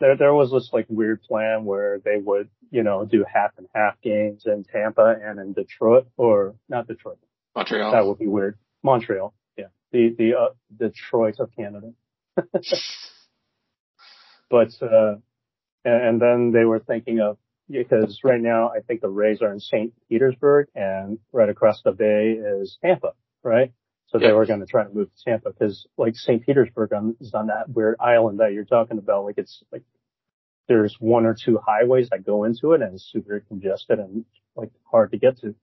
there 0.00 0.16
there 0.16 0.34
was 0.34 0.50
this 0.50 0.70
like 0.72 0.86
weird 0.88 1.22
plan 1.22 1.64
where 1.64 2.00
they 2.04 2.16
would 2.16 2.48
you 2.70 2.82
know 2.82 3.04
do 3.04 3.24
half 3.30 3.52
and 3.58 3.68
half 3.74 4.00
games 4.02 4.44
in 4.46 4.64
Tampa 4.64 5.16
and 5.22 5.38
in 5.38 5.52
Detroit 5.52 6.06
or 6.16 6.56
not 6.68 6.88
Detroit. 6.88 7.18
Montreal. 7.54 7.92
That 7.92 8.06
would 8.06 8.18
be 8.18 8.26
weird. 8.26 8.58
Montreal. 8.82 9.34
Yeah. 9.56 9.66
The 9.92 10.14
the 10.16 10.34
uh, 10.34 10.48
Detroit 10.76 11.36
of 11.38 11.50
Canada. 11.56 11.92
but 14.50 14.70
uh 14.82 15.16
and, 15.84 16.20
then 16.20 16.50
they 16.52 16.64
were 16.64 16.80
thinking 16.80 17.20
of 17.20 17.36
because 17.70 18.20
right 18.24 18.40
now 18.40 18.70
I 18.70 18.80
think 18.80 19.00
the 19.00 19.08
Rays 19.08 19.42
are 19.42 19.52
in 19.52 19.60
St. 19.60 19.92
Petersburg 20.08 20.68
and 20.74 21.18
right 21.32 21.48
across 21.48 21.82
the 21.82 21.92
bay 21.92 22.32
is 22.32 22.78
Tampa, 22.82 23.12
right? 23.42 23.72
So 24.08 24.18
they 24.18 24.32
were 24.32 24.46
going 24.46 24.60
to 24.60 24.66
try 24.66 24.84
to 24.84 24.90
move 24.90 25.08
to 25.08 25.24
Tampa 25.24 25.50
because 25.50 25.86
like 25.96 26.14
St. 26.14 26.44
Petersburg 26.44 26.92
on, 26.92 27.16
is 27.20 27.34
on 27.34 27.48
that 27.48 27.68
weird 27.68 27.96
island 27.98 28.40
that 28.40 28.52
you're 28.52 28.64
talking 28.64 28.98
about. 28.98 29.24
Like 29.24 29.38
it's 29.38 29.62
like 29.72 29.82
there's 30.68 30.96
one 31.00 31.26
or 31.26 31.34
two 31.34 31.58
highways 31.58 32.10
that 32.10 32.24
go 32.24 32.44
into 32.44 32.72
it 32.72 32.82
and 32.82 32.94
it's 32.94 33.10
super 33.10 33.40
congested 33.48 33.98
and 33.98 34.24
like 34.56 34.70
hard 34.84 35.10
to 35.10 35.18
get 35.18 35.40
to. 35.40 35.54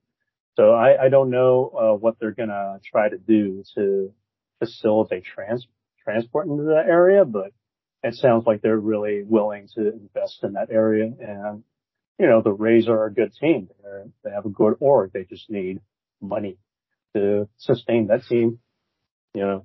So 0.56 0.72
I, 0.72 1.04
I 1.04 1.08
don't 1.08 1.30
know 1.30 1.72
uh, 1.78 1.96
what 1.96 2.16
they're 2.20 2.32
going 2.32 2.50
to 2.50 2.80
try 2.84 3.08
to 3.08 3.18
do 3.18 3.64
to 3.74 4.12
facilitate 4.58 5.24
trans 5.24 5.66
transport 6.04 6.46
into 6.46 6.64
that 6.64 6.86
area, 6.88 7.24
but 7.24 7.52
it 8.02 8.14
sounds 8.14 8.44
like 8.46 8.60
they're 8.60 8.76
really 8.76 9.22
willing 9.22 9.68
to 9.76 9.92
invest 9.92 10.40
in 10.42 10.54
that 10.54 10.70
area 10.70 11.04
and 11.04 11.62
you 12.18 12.26
know, 12.28 12.40
the 12.40 12.52
Rays 12.52 12.88
are 12.88 13.06
a 13.06 13.12
good 13.12 13.32
team. 13.34 13.68
They're, 13.82 14.06
they 14.22 14.30
have 14.30 14.46
a 14.46 14.50
good 14.50 14.76
org. 14.78 15.12
They 15.12 15.24
just 15.24 15.50
need 15.50 15.80
money 16.20 16.56
to 17.16 17.48
sustain 17.58 18.06
that 18.08 18.24
team, 18.28 18.60
you 19.34 19.42
know. 19.42 19.64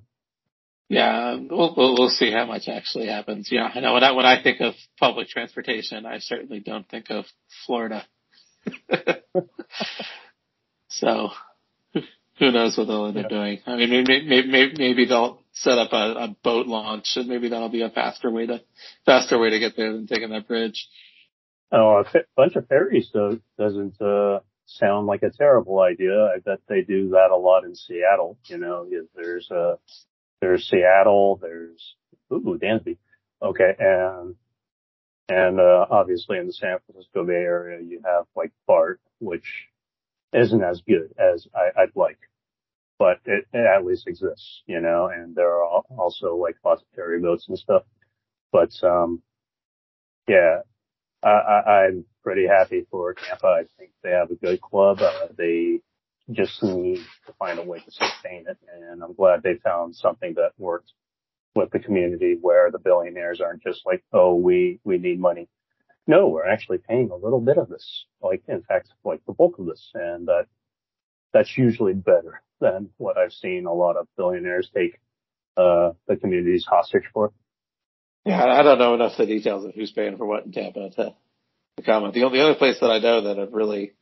Yeah, 0.88 1.36
we'll, 1.36 1.74
we'll, 1.76 1.94
we'll 1.96 2.08
see 2.08 2.32
how 2.32 2.46
much 2.46 2.66
actually 2.66 3.06
happens. 3.06 3.48
Yeah, 3.52 3.70
I 3.72 3.80
know 3.80 3.92
when 3.94 4.02
I, 4.02 4.12
when 4.12 4.26
I 4.26 4.42
think 4.42 4.60
of 4.60 4.74
public 4.98 5.28
transportation, 5.28 6.04
I 6.06 6.18
certainly 6.18 6.60
don't 6.60 6.88
think 6.88 7.10
of 7.10 7.26
Florida. 7.66 8.04
so 10.88 11.30
who 12.38 12.52
knows 12.52 12.76
what 12.76 12.86
they'll 12.86 13.06
end 13.06 13.18
up 13.18 13.30
doing. 13.30 13.60
I 13.66 13.76
mean, 13.76 13.90
maybe, 13.90 14.26
maybe, 14.26 14.74
maybe 14.76 15.06
they'll 15.06 15.42
set 15.52 15.78
up 15.78 15.92
a, 15.92 16.24
a 16.24 16.36
boat 16.42 16.66
launch 16.66 17.12
and 17.16 17.28
maybe 17.28 17.48
that'll 17.48 17.68
be 17.68 17.82
a 17.82 17.90
faster 17.90 18.30
way 18.30 18.46
to, 18.46 18.60
faster 19.06 19.38
way 19.38 19.50
to 19.50 19.58
get 19.58 19.76
there 19.76 19.92
than 19.92 20.06
taking 20.06 20.30
that 20.30 20.48
bridge. 20.48 20.88
Oh, 21.70 22.02
a 22.04 22.08
f- 22.08 22.24
bunch 22.36 22.56
of 22.56 22.66
ferries 22.68 23.10
though 23.12 23.38
doesn't 23.58 24.00
uh, 24.00 24.40
sound 24.66 25.06
like 25.06 25.22
a 25.22 25.30
terrible 25.30 25.80
idea. 25.80 26.30
I 26.34 26.38
bet 26.38 26.60
they 26.68 26.82
do 26.82 27.10
that 27.10 27.30
a 27.30 27.36
lot 27.36 27.64
in 27.64 27.74
Seattle. 27.74 28.38
You 28.46 28.58
know, 28.58 28.86
there's 29.14 29.50
uh, 29.50 29.76
there's 30.40 30.68
Seattle, 30.68 31.38
there's 31.42 31.94
ooh 32.32 32.58
Dansby, 32.62 32.96
okay, 33.42 33.74
and 33.78 34.36
and 35.28 35.60
uh, 35.60 35.86
obviously 35.90 36.38
in 36.38 36.46
the 36.46 36.52
San 36.52 36.78
Francisco 36.86 37.24
Bay 37.24 37.34
Area 37.34 37.80
you 37.82 38.00
have 38.04 38.24
like 38.34 38.52
BART, 38.66 39.00
which 39.20 39.68
isn't 40.32 40.62
as 40.62 40.82
good 40.86 41.14
as 41.18 41.46
I, 41.54 41.82
would 41.82 41.96
like, 41.96 42.18
but 42.98 43.18
it, 43.24 43.46
it, 43.52 43.66
at 43.66 43.84
least 43.84 44.06
exists, 44.06 44.62
you 44.66 44.80
know, 44.80 45.06
and 45.06 45.34
there 45.34 45.50
are 45.50 45.64
also 45.64 46.36
like 46.36 46.56
voluntary 46.62 47.20
votes 47.20 47.46
and 47.48 47.58
stuff. 47.58 47.82
But, 48.52 48.72
um, 48.82 49.22
yeah, 50.28 50.60
I, 51.22 51.86
I'm 51.86 52.04
pretty 52.22 52.46
happy 52.46 52.86
for 52.90 53.14
Tampa. 53.14 53.46
I 53.46 53.64
think 53.78 53.90
they 54.02 54.10
have 54.10 54.30
a 54.30 54.36
good 54.36 54.60
club. 54.60 55.00
Uh, 55.00 55.28
they 55.36 55.80
just 56.30 56.62
need 56.62 57.00
to 57.26 57.32
find 57.38 57.58
a 57.58 57.62
way 57.62 57.78
to 57.78 57.90
sustain 57.90 58.44
it. 58.48 58.58
And 58.90 59.02
I'm 59.02 59.14
glad 59.14 59.42
they 59.42 59.54
found 59.64 59.96
something 59.96 60.34
that 60.34 60.52
worked 60.58 60.92
with 61.54 61.70
the 61.70 61.78
community 61.78 62.36
where 62.40 62.70
the 62.70 62.78
billionaires 62.78 63.40
aren't 63.40 63.62
just 63.62 63.84
like, 63.86 64.04
oh, 64.12 64.34
we, 64.34 64.80
we 64.84 64.98
need 64.98 65.18
money. 65.18 65.48
No, 66.08 66.28
we're 66.28 66.48
actually 66.48 66.78
paying 66.78 67.10
a 67.10 67.16
little 67.16 67.40
bit 67.40 67.58
of 67.58 67.68
this, 67.68 68.06
like 68.22 68.42
in 68.48 68.62
fact, 68.62 68.88
like 69.04 69.20
the 69.26 69.34
bulk 69.34 69.58
of 69.58 69.66
this. 69.66 69.90
And 69.92 70.26
that, 70.26 70.46
that's 71.34 71.56
usually 71.58 71.92
better 71.92 72.42
than 72.62 72.88
what 72.96 73.18
I've 73.18 73.32
seen 73.32 73.66
a 73.66 73.74
lot 73.74 73.96
of 73.96 74.08
billionaires 74.16 74.70
take, 74.74 74.98
uh, 75.58 75.92
the 76.08 76.16
communities 76.16 76.64
hostage 76.66 77.04
for. 77.12 77.32
Yeah, 78.24 78.42
I 78.42 78.62
don't 78.62 78.78
know 78.78 78.94
enough 78.94 79.12
of 79.12 79.18
the 79.18 79.26
details 79.26 79.66
of 79.66 79.74
who's 79.74 79.92
paying 79.92 80.16
for 80.16 80.24
what 80.24 80.46
in 80.46 80.52
Tampa 80.52 80.88
to, 80.96 81.14
to 81.76 81.82
comment. 81.82 82.14
The 82.14 82.24
only 82.24 82.40
other 82.40 82.54
place 82.54 82.78
that 82.80 82.90
I 82.90 83.00
know 83.00 83.22
that 83.24 83.36
have 83.36 83.52
really, 83.52 83.92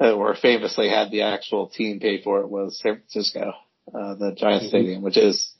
were 0.00 0.34
famously 0.40 0.88
had 0.88 1.10
the 1.10 1.22
actual 1.22 1.68
team 1.68 2.00
pay 2.00 2.22
for 2.22 2.40
it 2.40 2.48
was 2.48 2.80
San 2.80 2.96
Francisco, 2.96 3.52
uh, 3.94 4.14
the 4.14 4.32
Giant 4.34 4.62
mm-hmm. 4.62 4.68
Stadium, 4.68 5.02
which 5.02 5.18
is 5.18 5.52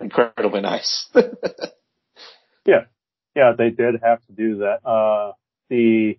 incredibly 0.00 0.60
nice. 0.60 1.08
yeah. 2.66 2.86
Yeah, 3.34 3.52
they 3.56 3.70
did 3.70 4.00
have 4.02 4.24
to 4.26 4.32
do 4.32 4.58
that. 4.58 4.86
Uh, 4.86 5.32
the 5.70 6.18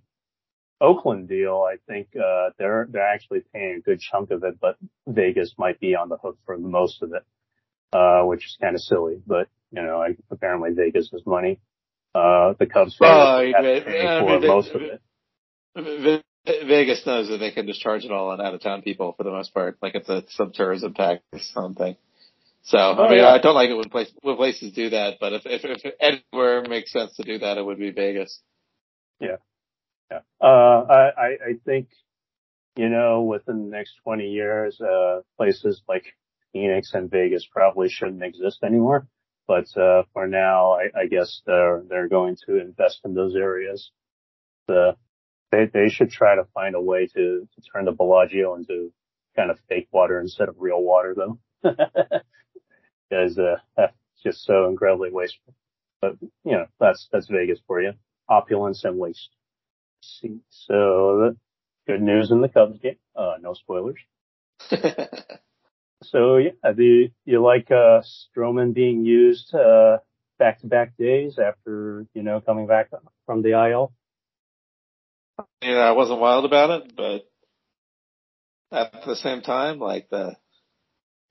Oakland 0.82 1.30
deal, 1.30 1.66
I 1.68 1.78
think, 1.88 2.08
uh, 2.16 2.50
they're, 2.58 2.88
they're 2.90 3.14
actually 3.14 3.42
paying 3.54 3.78
a 3.78 3.82
good 3.82 4.00
chunk 4.00 4.32
of 4.32 4.44
it, 4.44 4.60
but 4.60 4.78
Vegas 5.08 5.54
might 5.58 5.80
be 5.80 5.96
on 5.96 6.10
the 6.10 6.18
hook 6.18 6.38
for 6.46 6.58
the 6.58 6.68
most 6.68 7.02
of 7.04 7.14
it, 7.14 7.24
uh, 7.94 8.24
which 8.26 8.46
is 8.46 8.58
kind 8.60 8.76
of 8.76 8.82
silly, 8.82 9.22
but, 9.26 9.48
you 9.72 9.82
know, 9.82 10.02
I, 10.02 10.16
apparently 10.32 10.72
Vegas 10.72 11.10
has 11.12 11.26
money. 11.26 11.60
Uh, 12.16 12.54
the 12.60 12.66
Cubs 12.66 12.98
well, 13.00 13.44
have 13.44 13.64
to 13.64 13.82
pay 13.86 14.20
for 14.20 14.40
mean, 14.40 14.48
most 14.48 14.72
of 14.72 14.82
it. 14.82 15.02
Vegas 16.46 17.06
knows 17.06 17.30
that 17.30 17.38
they 17.38 17.52
can 17.52 17.66
just 17.66 17.82
charge 17.82 18.04
it 18.04 18.12
all 18.12 18.30
on 18.30 18.42
out 18.42 18.54
of 18.54 18.62
town 18.62 18.82
people 18.82 19.14
for 19.18 19.24
the 19.24 19.32
most 19.32 19.54
part. 19.54 19.78
Like 19.82 19.96
it's 19.96 20.10
a 20.10 20.24
some 20.30 20.52
tourism 20.52 20.94
tax 20.94 21.24
or 21.32 21.40
something. 21.40 21.96
So 22.64 22.78
oh, 22.78 23.06
I 23.06 23.10
mean, 23.10 23.18
yeah. 23.20 23.28
I 23.28 23.40
don't 23.40 23.56
like 23.56 23.70
it 23.70 23.76
when, 23.76 23.90
place, 23.90 24.12
when 24.22 24.38
places 24.38 24.72
do 24.72 24.90
that, 24.92 25.18
but 25.20 25.34
if, 25.34 25.42
if 25.46 25.66
if 25.66 25.94
anywhere 26.00 26.64
makes 26.68 26.94
sense 26.94 27.14
to 27.18 27.24
do 27.24 27.40
that, 27.40 27.58
it 27.58 27.66
would 27.66 27.78
be 27.78 27.92
Vegas. 27.92 28.40
Yeah, 29.20 29.38
yeah. 30.10 30.20
Uh, 30.42 30.86
I 30.88 31.28
I 31.50 31.54
think 31.66 31.90
you 32.78 32.88
know 32.88 33.24
within 33.24 33.66
the 33.66 33.70
next 33.76 33.96
twenty 34.04 34.30
years, 34.30 34.80
uh, 34.80 35.22
places 35.38 35.82
like 35.90 36.06
Phoenix 36.54 36.94
and 36.94 37.12
Vegas 37.12 37.46
probably 37.52 37.90
shouldn't 37.90 38.24
exist 38.24 38.60
anymore. 38.64 39.08
But 39.46 39.66
uh, 39.76 40.04
for 40.14 40.26
now, 40.26 40.74
I, 40.74 41.02
I 41.02 41.08
guess 41.08 41.42
they're 41.46 41.84
they're 41.90 42.08
going 42.08 42.38
to 42.48 42.62
invest 42.62 43.02
in 43.04 43.14
those 43.14 43.36
areas. 43.36 43.92
The 44.70 44.96
they 45.52 45.66
they 45.66 45.90
should 45.90 46.12
try 46.12 46.36
to 46.36 46.46
find 46.54 46.76
a 46.76 46.82
way 46.82 47.08
to 47.08 47.48
to 47.54 47.62
turn 47.74 47.84
the 47.84 47.92
Bellagio 47.92 48.56
into 48.56 48.94
kind 49.36 49.52
of 49.52 49.60
fake 49.68 49.90
water 49.92 50.22
instead 50.22 50.48
of 50.48 50.56
real 50.60 50.82
water, 50.82 51.14
though. 51.14 51.40
because 53.14 53.38
uh, 53.38 53.88
just 54.24 54.46
so 54.46 54.68
incredibly 54.68 55.12
wasteful. 55.12 55.54
But 56.02 56.18
you 56.22 56.54
know, 56.54 56.66
that's 56.80 57.08
that's 57.12 57.28
Vegas 57.28 57.60
for 57.66 57.82
you, 57.82 57.94
opulence 58.28 58.84
and 58.84 58.98
waste. 58.98 59.30
Let's 60.02 60.20
see, 60.22 60.40
so 60.50 61.36
good 61.88 62.02
news 62.02 62.32
in 62.32 62.42
the 62.42 62.50
Cubs 62.50 62.80
game. 62.80 62.98
Uh, 63.16 63.36
no 63.42 63.54
spoilers. 63.54 64.00
so 66.04 66.38
yeah, 66.38 66.52
do 66.76 67.10
you 67.26 67.44
like 67.44 67.72
uh, 67.72 68.02
Stroman 68.02 68.74
being 68.74 69.06
used 69.06 69.54
uh, 69.54 69.98
back 70.40 70.60
to 70.62 70.68
back 70.68 70.98
days 70.98 71.40
after 71.40 72.06
you 72.14 72.24
know 72.24 72.42
coming 72.42 72.68
back 72.68 72.90
from 73.26 73.42
the 73.42 73.52
IL. 73.70 73.94
Yeah, 75.62 75.78
I 75.78 75.92
wasn't 75.92 76.20
wild 76.20 76.46
about 76.46 76.70
it, 76.82 76.96
but 76.96 77.26
at 78.72 79.06
the 79.06 79.16
same 79.16 79.42
time, 79.42 79.80
like 79.80 80.10
the 80.10 80.36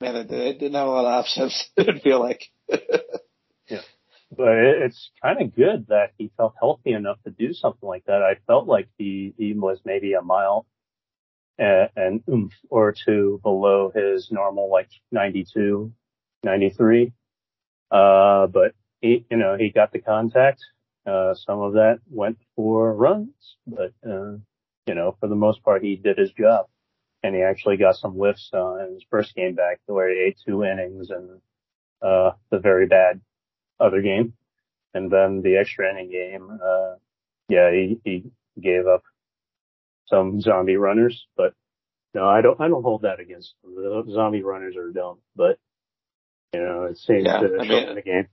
man, 0.02 0.16
it, 0.16 0.28
didn't 0.28 0.74
have 0.74 0.88
a 0.88 0.90
lot 0.90 1.04
of 1.04 1.24
options. 1.24 1.70
It 1.76 1.86
would 1.86 2.02
feel 2.02 2.20
like. 2.20 2.42
yeah, 2.68 3.80
but 4.36 4.48
it, 4.48 4.82
it's 4.82 5.10
kind 5.22 5.40
of 5.40 5.54
good 5.54 5.86
that 5.88 6.10
he 6.18 6.30
felt 6.36 6.54
healthy 6.58 6.92
enough 6.92 7.18
to 7.24 7.30
do 7.30 7.52
something 7.52 7.88
like 7.88 8.04
that. 8.06 8.22
I 8.22 8.36
felt 8.46 8.66
like 8.66 8.88
he 8.98 9.32
he 9.38 9.54
was 9.54 9.80
maybe 9.84 10.14
a 10.14 10.22
mile 10.22 10.66
and, 11.58 11.88
and 11.96 12.22
oomph 12.28 12.52
or 12.68 12.92
two 12.92 13.40
below 13.42 13.92
his 13.94 14.28
normal 14.30 14.70
like 14.70 14.88
92, 15.12 15.92
93. 16.42 17.12
Uh, 17.90 18.46
but 18.48 18.74
he, 19.00 19.24
you 19.30 19.36
know, 19.36 19.56
he 19.56 19.70
got 19.70 19.92
the 19.92 20.00
contact. 20.00 20.60
Uh, 21.06 21.34
some 21.34 21.60
of 21.60 21.74
that 21.74 21.98
went 22.08 22.38
for 22.54 22.94
runs, 22.94 23.34
but, 23.66 23.92
uh, 24.08 24.36
you 24.86 24.94
know, 24.94 25.16
for 25.18 25.28
the 25.28 25.34
most 25.34 25.62
part, 25.64 25.82
he 25.82 25.96
did 25.96 26.16
his 26.16 26.30
job 26.30 26.66
and 27.22 27.34
he 27.34 27.42
actually 27.42 27.76
got 27.76 27.96
some 27.96 28.18
lifts 28.18 28.50
uh, 28.52 28.76
in 28.76 28.94
his 28.94 29.04
first 29.10 29.34
game 29.34 29.54
back 29.54 29.80
to 29.86 29.94
where 29.94 30.10
he 30.10 30.20
ate 30.20 30.38
two 30.44 30.64
innings 30.64 31.10
and 31.10 31.40
uh, 32.02 32.32
the 32.50 32.58
very 32.58 32.86
bad 32.86 33.20
other 33.78 34.02
game. 34.02 34.34
And 34.94 35.10
then 35.10 35.40
the 35.42 35.56
extra 35.56 35.90
inning 35.90 36.10
game, 36.10 36.58
uh, 36.62 36.94
yeah, 37.48 37.70
he, 37.70 38.00
he 38.04 38.24
gave 38.60 38.86
up 38.86 39.02
some 40.06 40.40
zombie 40.40 40.76
runners, 40.76 41.26
but 41.36 41.54
no, 42.14 42.28
I 42.28 42.42
don't, 42.42 42.60
I 42.60 42.68
don't 42.68 42.82
hold 42.82 43.02
that 43.02 43.20
against 43.20 43.54
them. 43.62 43.74
The 43.74 44.12
zombie 44.12 44.42
runners 44.42 44.76
are 44.76 44.90
dumb, 44.90 45.18
but 45.34 45.58
you 46.52 46.60
know, 46.60 46.84
it 46.84 46.98
seems 46.98 47.24
yeah, 47.24 47.38
to 47.38 47.58
I 47.60 47.66
mean, 47.66 47.94
the 47.94 48.02
game. 48.02 48.28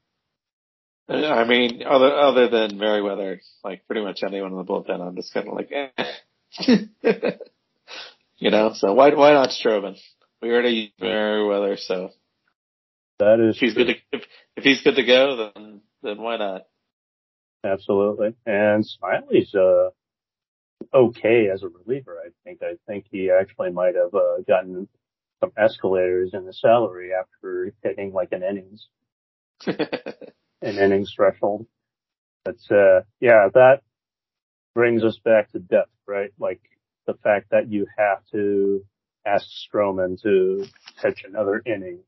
I 1.08 1.46
mean, 1.46 1.84
other, 1.88 2.14
other 2.14 2.50
than 2.50 2.78
Merryweather, 2.78 3.42
like 3.64 3.88
pretty 3.88 4.04
much 4.04 4.22
anyone 4.24 4.52
in 4.52 4.58
the 4.58 4.64
bullpen, 4.64 5.00
I'm 5.02 5.16
just 5.16 5.34
kind 5.34 5.48
of 5.48 5.54
like, 5.56 5.72
eh. 5.72 6.78
You 8.40 8.52
know, 8.52 8.72
so 8.74 8.94
why 8.94 9.14
why 9.14 9.34
not 9.34 9.50
Stroman? 9.50 10.00
We 10.42 10.50
already 10.52 10.70
use 10.70 10.92
Merryweather, 11.00 11.76
so 11.78 12.12
that 13.20 13.40
is 13.40 13.58
if 13.58 13.60
he's 13.60 13.74
true. 13.74 13.86
good 13.86 13.94
to 13.94 14.18
if, 14.18 14.24
if 14.56 14.64
he's 14.64 14.82
good 14.82 14.96
to 14.96 15.04
go, 15.06 15.52
then 15.56 15.82
then 16.04 16.22
why 16.22 16.38
not? 16.38 16.62
Absolutely. 17.66 18.36
And 18.46 18.86
Smiley's 18.86 19.54
uh 19.54 19.90
okay 20.94 21.50
as 21.54 21.64
a 21.64 21.68
reliever. 21.68 22.18
I 22.26 22.30
think 22.46 22.64
I 22.64 22.76
think 22.88 23.06
he 23.12 23.30
actually 23.30 23.72
might 23.72 23.96
have 23.96 24.14
uh, 24.14 24.42
gotten 24.48 24.88
some 25.42 25.52
escalators 25.58 26.32
in 26.34 26.46
the 26.46 26.54
salary 26.54 27.12
after 27.14 27.74
hitting 27.84 28.14
like 28.14 28.32
an 28.32 28.44
innings 28.44 28.88
an 29.68 30.78
innings 30.78 31.14
threshold. 31.14 31.66
But 32.46 32.60
uh 32.72 33.02
yeah, 33.20 33.50
that 33.54 33.82
brings 34.74 35.04
us 35.04 35.20
back 35.26 35.52
to 35.52 35.60
depth, 35.60 35.92
right? 36.08 36.32
Like 36.40 36.62
the 37.10 37.18
fact 37.24 37.50
that 37.50 37.72
you 37.72 37.88
have 37.98 38.20
to 38.32 38.86
ask 39.26 39.48
Stroman 39.48 40.22
to 40.22 40.66
pitch 41.02 41.24
another 41.28 41.62
inning 41.66 42.00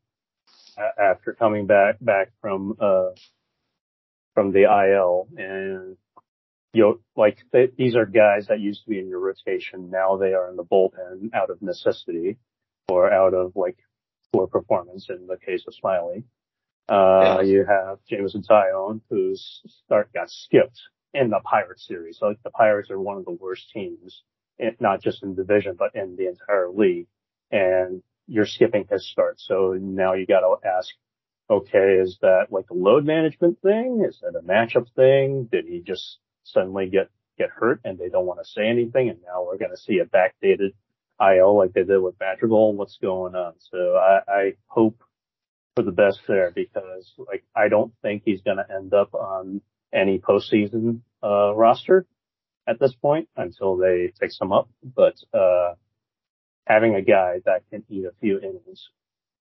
after 0.77 1.33
coming 1.33 1.65
back 1.65 1.97
back 1.99 2.29
from 2.39 2.75
uh 2.79 3.09
from 4.35 4.51
the 4.51 4.63
IL 4.63 5.27
and 5.37 5.97
you 6.73 6.83
know, 6.83 6.99
like 7.17 7.39
they, 7.51 7.67
these 7.77 7.95
are 7.95 8.05
guys 8.05 8.47
that 8.47 8.61
used 8.61 8.83
to 8.83 8.89
be 8.89 8.99
in 8.99 9.09
your 9.09 9.19
rotation. 9.19 9.89
Now 9.89 10.15
they 10.15 10.33
are 10.33 10.49
in 10.49 10.55
the 10.55 10.63
bullpen 10.63 11.33
out 11.33 11.49
of 11.49 11.61
necessity 11.61 12.37
or 12.87 13.11
out 13.11 13.33
of 13.33 13.53
like 13.55 13.77
poor 14.31 14.47
performance 14.47 15.07
in 15.09 15.27
the 15.27 15.35
case 15.35 15.63
of 15.67 15.73
Smiley. 15.73 16.23
Uh, 16.87 17.41
you 17.43 17.65
have 17.65 17.97
Jameson 18.07 18.43
Taillon 18.43 19.01
who's 19.09 19.61
start 19.83 20.13
got 20.13 20.29
skipped 20.29 20.79
in 21.13 21.29
the 21.29 21.41
Pirates 21.43 21.87
series. 21.87 22.19
So 22.19 22.27
like 22.27 22.43
the 22.43 22.51
Pirates 22.51 22.91
are 22.91 22.99
one 22.99 23.17
of 23.17 23.25
the 23.25 23.31
worst 23.31 23.69
teams 23.71 24.23
not 24.79 25.01
just 25.01 25.23
in 25.23 25.35
the 25.35 25.43
division, 25.43 25.75
but 25.77 25.95
in 25.95 26.15
the 26.15 26.27
entire 26.27 26.69
league. 26.69 27.07
And 27.51 28.01
you're 28.27 28.45
skipping 28.45 28.85
his 28.89 29.07
start. 29.09 29.39
So 29.39 29.77
now 29.79 30.13
you 30.13 30.25
got 30.25 30.41
to 30.41 30.55
ask, 30.67 30.89
okay, 31.49 31.97
is 32.01 32.17
that 32.21 32.47
like 32.49 32.69
a 32.69 32.73
load 32.73 33.05
management 33.05 33.61
thing? 33.61 34.05
Is 34.07 34.21
that 34.21 34.39
a 34.39 34.43
matchup 34.43 34.87
thing? 34.95 35.49
Did 35.51 35.65
he 35.65 35.81
just 35.81 36.19
suddenly 36.43 36.89
get, 36.89 37.09
get 37.37 37.49
hurt 37.49 37.81
and 37.83 37.97
they 37.97 38.09
don't 38.09 38.25
want 38.25 38.39
to 38.39 38.49
say 38.49 38.67
anything? 38.67 39.09
And 39.09 39.19
now 39.25 39.43
we're 39.43 39.57
going 39.57 39.71
to 39.71 39.77
see 39.77 39.99
a 39.99 40.05
backdated 40.05 40.73
IL 41.19 41.57
like 41.57 41.73
they 41.73 41.83
did 41.83 41.99
with 41.99 42.15
Madrigal. 42.19 42.73
What's 42.73 42.97
going 43.01 43.35
on? 43.35 43.53
So 43.59 43.95
I, 43.95 44.19
I 44.31 44.53
hope 44.67 45.03
for 45.75 45.83
the 45.83 45.91
best 45.91 46.19
there 46.27 46.51
because 46.51 47.13
like 47.17 47.43
I 47.55 47.67
don't 47.67 47.93
think 48.01 48.23
he's 48.25 48.41
going 48.41 48.57
to 48.57 48.65
end 48.73 48.93
up 48.93 49.13
on 49.13 49.61
any 49.93 50.19
postseason 50.19 51.01
uh, 51.23 51.53
roster 51.53 52.05
at 52.71 52.79
this 52.79 52.93
point 52.93 53.27
until 53.35 53.77
they 53.77 54.13
fix 54.19 54.39
him 54.39 54.51
up. 54.51 54.69
But 54.83 55.15
uh, 55.33 55.75
having 56.65 56.95
a 56.95 57.01
guy 57.01 57.41
that 57.45 57.63
can 57.69 57.83
eat 57.89 58.05
a 58.05 58.13
few 58.19 58.39
innings 58.39 58.89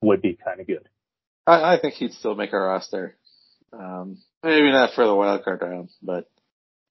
would 0.03 0.21
be 0.21 0.37
kind 0.45 0.61
of 0.61 0.67
good. 0.67 0.89
I, 1.47 1.75
I 1.75 1.81
think 1.81 1.95
he'd 1.95 2.13
still 2.13 2.35
make 2.35 2.53
our 2.53 2.67
roster. 2.67 3.17
Um, 3.73 4.19
maybe 4.43 4.71
not 4.73 4.95
for 4.95 5.07
the 5.07 5.15
wild 5.15 5.45
card 5.45 5.63
round, 5.63 5.91
but 6.03 6.29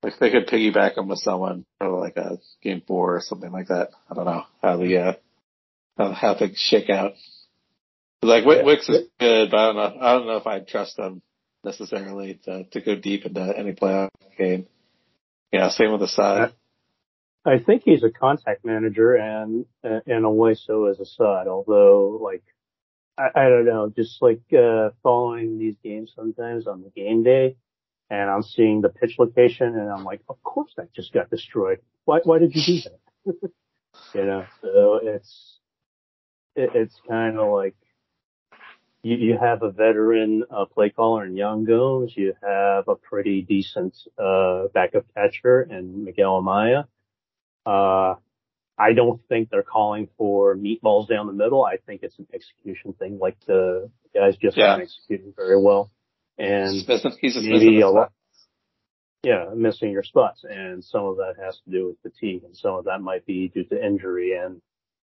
Like 0.01 0.17
they 0.19 0.31
could 0.31 0.47
piggyback 0.47 0.97
him 0.97 1.09
with 1.09 1.19
someone 1.19 1.65
for 1.77 1.99
like 1.99 2.15
a 2.17 2.39
game 2.63 2.81
four 2.87 3.17
or 3.17 3.21
something 3.21 3.51
like 3.51 3.67
that. 3.67 3.89
I 4.09 4.15
don't 4.15 4.25
know 4.25 4.43
how 4.61 4.77
the 4.77 4.97
uh, 4.97 5.13
how, 5.97 6.13
how 6.13 6.35
things 6.37 6.57
shake 6.57 6.89
out. 6.89 7.13
Like 8.21 8.45
yeah. 8.45 8.63
Wicks 8.63 8.87
is 8.87 9.07
good, 9.19 9.51
but 9.51 9.57
I 9.57 9.65
don't 9.67 9.75
know. 9.75 10.01
I 10.01 10.13
don't 10.13 10.27
know 10.27 10.37
if 10.37 10.47
I'd 10.47 10.67
trust 10.67 10.97
him 10.97 11.21
necessarily 11.63 12.39
to 12.45 12.63
to 12.63 12.81
go 12.81 12.95
deep 12.95 13.25
into 13.25 13.41
any 13.57 13.73
playoff 13.73 14.09
game. 14.37 14.67
Yeah, 15.51 15.69
same 15.69 15.91
with 15.91 16.01
Assad. 16.03 16.53
I 17.45 17.59
think 17.59 17.83
he's 17.85 18.03
a 18.03 18.11
contact 18.11 18.65
manager, 18.65 19.15
and 19.15 19.65
in 20.05 20.23
a 20.23 20.31
way, 20.31 20.55
so 20.55 20.87
is 20.87 20.99
Assad. 20.99 21.47
Although, 21.47 22.19
like, 22.21 22.43
I, 23.17 23.45
I 23.45 23.49
don't 23.49 23.65
know, 23.65 23.91
just 23.95 24.21
like 24.21 24.41
uh, 24.53 24.89
following 25.01 25.57
these 25.57 25.75
games 25.83 26.11
sometimes 26.15 26.67
on 26.67 26.83
the 26.83 26.89
game 26.89 27.23
day, 27.23 27.55
and 28.09 28.29
I'm 28.29 28.43
seeing 28.43 28.81
the 28.81 28.89
pitch 28.89 29.15
location, 29.17 29.67
and 29.67 29.89
I'm 29.89 30.03
like, 30.03 30.21
of 30.29 30.41
course 30.43 30.71
that 30.77 30.93
just 30.93 31.13
got 31.13 31.29
destroyed. 31.29 31.79
Why? 32.05 32.19
Why 32.23 32.39
did 32.39 32.55
you 32.55 32.61
do 32.65 32.89
that? 32.89 33.51
you 34.13 34.25
know, 34.25 34.45
so 34.61 34.99
it's 35.01 35.59
it, 36.55 36.71
it's 36.75 36.99
kind 37.07 37.39
of 37.39 37.51
like 37.51 37.75
you, 39.03 39.15
you 39.15 39.37
have 39.37 39.63
a 39.63 39.71
veteran 39.71 40.43
uh, 40.49 40.65
play 40.65 40.89
caller 40.89 41.25
in 41.25 41.35
Yan 41.35 41.65
Gomes. 41.65 42.13
You 42.15 42.33
have 42.41 42.87
a 42.87 42.95
pretty 42.95 43.41
decent 43.41 43.95
uh, 44.17 44.67
backup 44.73 45.05
catcher 45.13 45.61
in 45.61 46.03
Miguel 46.05 46.41
Amaya. 46.41 46.85
Uh, 47.65 48.15
I 48.77 48.93
don't 48.93 49.21
think 49.27 49.49
they're 49.49 49.63
calling 49.63 50.07
for 50.17 50.55
meatballs 50.55 51.09
down 51.09 51.27
the 51.27 51.33
middle. 51.33 51.63
I 51.63 51.77
think 51.85 52.01
it's 52.03 52.17
an 52.17 52.27
execution 52.33 52.93
thing. 52.93 53.19
Like 53.19 53.37
the 53.45 53.89
guys 54.13 54.37
just 54.37 54.57
yeah. 54.57 54.71
aren't 54.71 54.83
executing 54.83 55.33
very 55.35 55.61
well, 55.61 55.91
and 56.37 56.85
maybe 56.87 57.81
a 57.81 57.89
lot. 57.89 58.11
Yeah, 59.21 59.49
missing 59.53 59.91
your 59.91 60.03
spots, 60.03 60.45
and 60.49 60.81
some 60.81 61.03
of 61.03 61.17
that 61.17 61.33
has 61.43 61.59
to 61.65 61.71
do 61.71 61.87
with 61.87 62.13
fatigue, 62.13 62.45
and 62.45 62.55
some 62.55 62.75
of 62.75 62.85
that 62.85 63.01
might 63.01 63.25
be 63.25 63.49
due 63.49 63.65
to 63.65 63.85
injury 63.85 64.31
and 64.31 64.61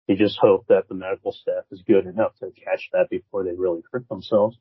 you 0.07 0.15
just 0.15 0.37
hope 0.39 0.65
that 0.67 0.87
the 0.87 0.95
medical 0.95 1.31
staff 1.31 1.63
is 1.71 1.83
good 1.87 2.05
enough 2.05 2.33
to 2.39 2.51
catch 2.51 2.89
that 2.93 3.09
before 3.09 3.43
they 3.43 3.53
really 3.55 3.81
hurt 3.91 4.07
themselves. 4.09 4.57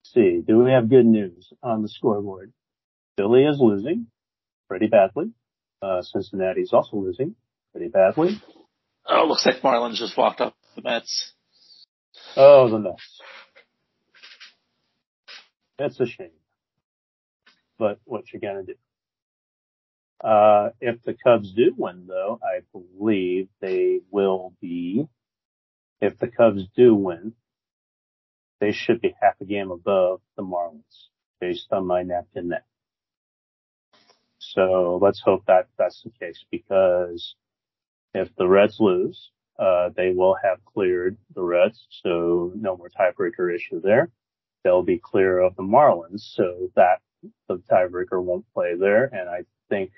Let's 0.00 0.14
see, 0.14 0.42
do 0.46 0.58
we 0.58 0.70
have 0.70 0.88
good 0.88 1.06
news 1.06 1.52
on 1.62 1.82
the 1.82 1.88
scoreboard? 1.88 2.52
Philly 3.16 3.44
is 3.44 3.58
losing 3.60 4.06
pretty 4.68 4.86
badly. 4.86 5.32
Uh, 5.82 6.02
Cincinnati 6.02 6.62
is 6.62 6.72
also 6.72 6.96
losing 6.96 7.34
pretty 7.72 7.88
badly. 7.88 8.40
Oh, 9.06 9.24
looks 9.26 9.46
like 9.46 9.62
Marlins 9.62 9.96
just 9.96 10.16
walked 10.16 10.40
up 10.40 10.54
the 10.76 10.82
Mets. 10.82 11.32
Oh, 12.36 12.70
the 12.70 12.78
Mets. 12.78 13.20
That's 15.78 15.98
a 16.00 16.06
shame. 16.06 16.30
But 17.78 18.00
what 18.04 18.32
you 18.32 18.40
gonna 18.40 18.64
do? 18.64 18.74
Uh, 20.22 20.70
if 20.80 21.02
the 21.02 21.14
Cubs 21.14 21.52
do 21.52 21.74
win 21.76 22.06
though, 22.06 22.40
I 22.42 22.60
believe 22.72 23.48
they 23.60 24.00
will 24.10 24.52
be, 24.60 25.06
if 26.00 26.18
the 26.18 26.28
Cubs 26.28 26.66
do 26.76 26.94
win, 26.94 27.34
they 28.60 28.72
should 28.72 29.00
be 29.00 29.14
half 29.20 29.34
a 29.40 29.44
game 29.44 29.70
above 29.70 30.20
the 30.36 30.42
Marlins 30.42 31.08
based 31.40 31.68
on 31.72 31.86
my 31.86 32.02
napkin 32.02 32.48
net. 32.48 32.64
So 34.38 34.98
let's 35.00 35.20
hope 35.20 35.44
that 35.46 35.68
that's 35.78 36.02
the 36.02 36.10
case 36.10 36.44
because 36.50 37.36
if 38.14 38.34
the 38.36 38.48
Reds 38.48 38.78
lose, 38.80 39.30
uh, 39.58 39.90
they 39.96 40.12
will 40.12 40.36
have 40.42 40.64
cleared 40.64 41.16
the 41.34 41.42
Reds. 41.42 41.86
So 42.02 42.52
no 42.54 42.76
more 42.76 42.88
tiebreaker 42.88 43.54
issue 43.54 43.80
there. 43.80 44.10
They'll 44.64 44.82
be 44.82 44.98
clear 44.98 45.40
of 45.40 45.56
the 45.56 45.62
Marlins. 45.62 46.20
So 46.20 46.70
that 46.76 47.00
the 47.48 47.58
tiebreaker 47.70 48.22
won't 48.22 48.46
play 48.54 48.74
there. 48.74 49.04
And 49.04 49.28
I 49.28 49.42
think 49.68 49.92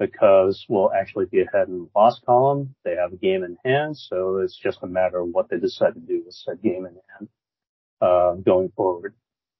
the 0.00 0.54
we'll 0.68 0.92
actually 0.92 1.26
be 1.26 1.42
ahead 1.42 1.68
in 1.68 1.78
the 1.78 1.88
loss 1.94 2.20
column. 2.24 2.74
They 2.84 2.96
have 2.96 3.12
a 3.12 3.16
game 3.16 3.44
in 3.44 3.58
hand, 3.64 3.98
so 3.98 4.38
it's 4.38 4.56
just 4.56 4.78
a 4.82 4.86
matter 4.86 5.20
of 5.20 5.28
what 5.28 5.50
they 5.50 5.58
decide 5.58 5.94
to 5.94 6.00
do 6.00 6.22
with 6.24 6.34
said 6.34 6.62
game 6.62 6.86
in 6.86 6.96
hand 7.10 7.28
uh, 8.00 8.34
going 8.34 8.70
forward. 8.74 9.14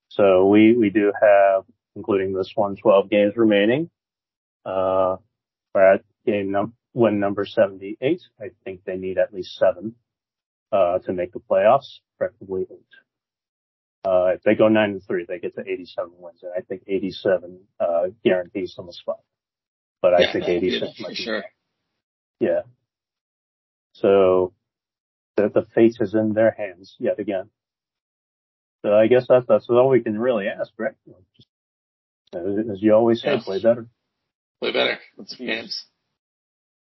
So 0.08 0.46
we 0.46 0.74
we 0.74 0.88
do 0.88 1.12
have, 1.20 1.64
including 1.94 2.32
this 2.32 2.52
one, 2.54 2.76
12 2.76 3.10
games 3.10 3.34
remaining. 3.36 3.90
Uh, 4.64 5.16
we're 5.74 5.94
at 5.94 6.04
game 6.26 6.50
num- 6.50 6.74
win 6.94 7.20
number 7.20 7.44
78. 7.44 8.22
I 8.40 8.46
think 8.64 8.84
they 8.84 8.96
need 8.96 9.18
at 9.18 9.34
least 9.34 9.56
seven 9.56 9.94
uh, 10.72 11.00
to 11.00 11.12
make 11.12 11.32
the 11.32 11.40
playoffs, 11.40 11.98
preferably 12.18 12.66
eight. 12.70 12.94
Uh, 14.02 14.32
if 14.34 14.42
they 14.42 14.54
go 14.54 14.68
nine 14.68 14.92
and 14.92 15.04
three, 15.04 15.26
they 15.28 15.38
get 15.38 15.54
to 15.54 15.60
87 15.60 16.12
wins, 16.16 16.42
and 16.42 16.52
I 16.56 16.62
think 16.62 16.84
87 16.86 17.60
uh, 17.78 18.04
guarantees 18.24 18.74
them 18.74 18.88
a 18.88 18.92
spot 18.92 19.20
but 20.02 20.14
I 20.14 20.20
yeah, 20.20 20.32
think 20.32 20.48
86 20.48 21.00
might 21.00 21.08
be 21.08 21.14
sure. 21.14 21.44
Yeah. 22.38 22.62
So 23.92 24.52
the, 25.36 25.48
the 25.48 25.66
fate 25.74 25.96
is 26.00 26.14
in 26.14 26.32
their 26.32 26.52
hands 26.52 26.96
yet 26.98 27.18
again. 27.18 27.50
So 28.82 28.94
I 28.94 29.08
guess 29.08 29.26
that's, 29.28 29.46
that's 29.46 29.68
all 29.68 29.90
we 29.90 30.00
can 30.00 30.18
really 30.18 30.46
ask, 30.48 30.72
right? 30.78 30.94
Just, 31.36 31.48
as 32.34 32.82
you 32.82 32.94
always 32.94 33.20
say, 33.20 33.34
yes. 33.34 33.44
play 33.44 33.60
better. 33.60 33.88
Play 34.60 34.72
better. 34.72 34.98
Let's 35.18 35.34
games. 35.34 35.86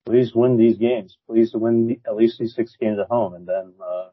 Please 0.06 0.32
win 0.34 0.58
these 0.58 0.78
games. 0.78 1.18
Please 1.28 1.52
win 1.54 1.88
the, 1.88 2.00
at 2.08 2.16
least 2.16 2.40
these 2.40 2.56
six 2.56 2.76
games 2.80 3.00
at 3.00 3.08
home. 3.08 3.34
And 3.34 3.46
then, 3.46 3.74
uh, 3.84 4.10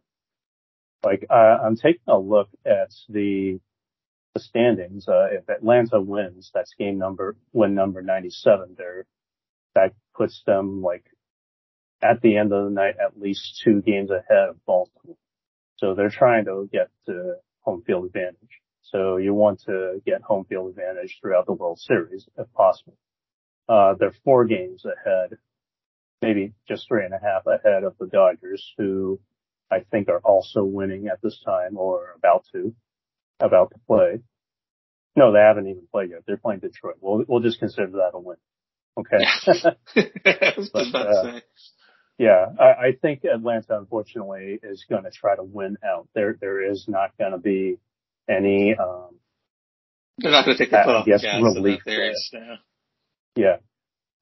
like, 1.05 1.27
I, 1.31 1.59
I'm 1.65 1.77
taking 1.77 2.03
a 2.09 2.19
look 2.19 2.49
at 2.65 2.91
the 3.09 3.61
the 4.37 4.41
standings. 4.41 5.09
Uh, 5.09 5.29
if 5.33 5.49
Atlanta 5.49 5.99
wins, 5.99 6.51
that's 6.53 6.75
game 6.79 6.99
number, 6.99 7.37
win 7.55 7.75
number 7.75 8.03
97 8.03 8.75
there. 8.77 9.07
That 9.75 9.95
puts 10.15 10.43
them 10.45 10.83
like 10.83 11.05
at 12.03 12.21
the 12.21 12.37
end 12.37 12.53
of 12.53 12.65
the 12.65 12.71
night, 12.71 12.97
at 13.03 13.19
least 13.19 13.63
two 13.65 13.81
games 13.81 14.11
ahead 14.11 14.51
of 14.51 14.65
Baltimore. 14.67 15.17
So 15.77 15.95
they're 15.95 16.11
trying 16.11 16.45
to 16.45 16.69
get 16.71 16.89
to 17.07 17.37
home 17.61 17.83
field 17.87 18.05
advantage. 18.05 18.61
So 18.83 19.17
you 19.17 19.33
want 19.33 19.63
to 19.67 20.03
get 20.05 20.21
home 20.21 20.45
field 20.45 20.69
advantage 20.69 21.19
throughout 21.21 21.47
the 21.47 21.55
World 21.55 21.79
Series 21.79 22.29
if 22.37 22.53
possible. 22.53 22.97
Uh, 23.69 23.95
they're 23.99 24.15
four 24.23 24.45
games 24.45 24.85
ahead, 24.85 25.39
maybe 26.21 26.53
just 26.69 26.87
three 26.89 27.07
and 27.07 27.15
a 27.15 27.19
half 27.23 27.47
ahead 27.47 27.85
of 27.85 27.97
the 27.99 28.07
Dodgers 28.07 28.71
who 28.77 29.19
I 29.71 29.81
think 29.91 30.09
are 30.11 30.21
also 30.21 30.63
winning 30.63 31.09
at 31.09 31.23
this 31.23 31.41
time 31.45 31.79
or 31.79 32.15
about 32.17 32.45
to 32.53 32.75
about 33.41 33.71
to 33.73 33.79
play. 33.87 34.21
No, 35.15 35.33
they 35.33 35.39
haven't 35.39 35.69
even 35.69 35.87
played 35.91 36.11
yet. 36.11 36.21
They're 36.27 36.37
playing 36.37 36.61
Detroit. 36.61 36.97
We'll 37.01 37.25
we'll 37.27 37.41
just 37.41 37.59
consider 37.59 37.89
that 37.93 38.11
a 38.15 38.19
win. 38.19 38.37
Okay. 38.99 39.25
but, 40.73 40.95
uh, 40.95 41.41
yeah, 42.19 42.47
I, 42.59 42.65
I 42.65 42.93
think 43.01 43.25
Atlanta 43.25 43.79
unfortunately 43.79 44.59
is 44.63 44.85
going 44.89 45.05
to 45.05 45.11
try 45.11 45.37
to 45.37 45.43
win 45.43 45.77
out. 45.85 46.09
There 46.15 46.37
there 46.41 46.71
is 46.71 46.87
not 46.89 47.17
going 47.19 47.33
to 47.33 47.39
be 47.39 47.79
any. 48.29 48.75
um 48.75 49.17
They're 50.19 50.33
not 50.33 50.45
going 50.45 50.57
to 50.57 50.65
take 50.65 50.71
the 50.71 50.83
foot 50.85 50.97
off 50.97 51.55
relief 51.55 51.81
there. 51.85 52.13
Yeah. 52.33 52.57
yeah. 53.37 53.57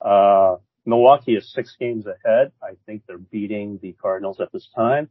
Uh, 0.06 0.56
Milwaukee 0.86 1.34
is 1.34 1.52
six 1.52 1.76
games 1.78 2.04
ahead. 2.06 2.52
I 2.62 2.72
think 2.84 3.02
they're 3.06 3.16
beating 3.16 3.78
the 3.80 3.92
Cardinals 4.00 4.38
at 4.40 4.52
this 4.52 4.68
time. 4.76 5.08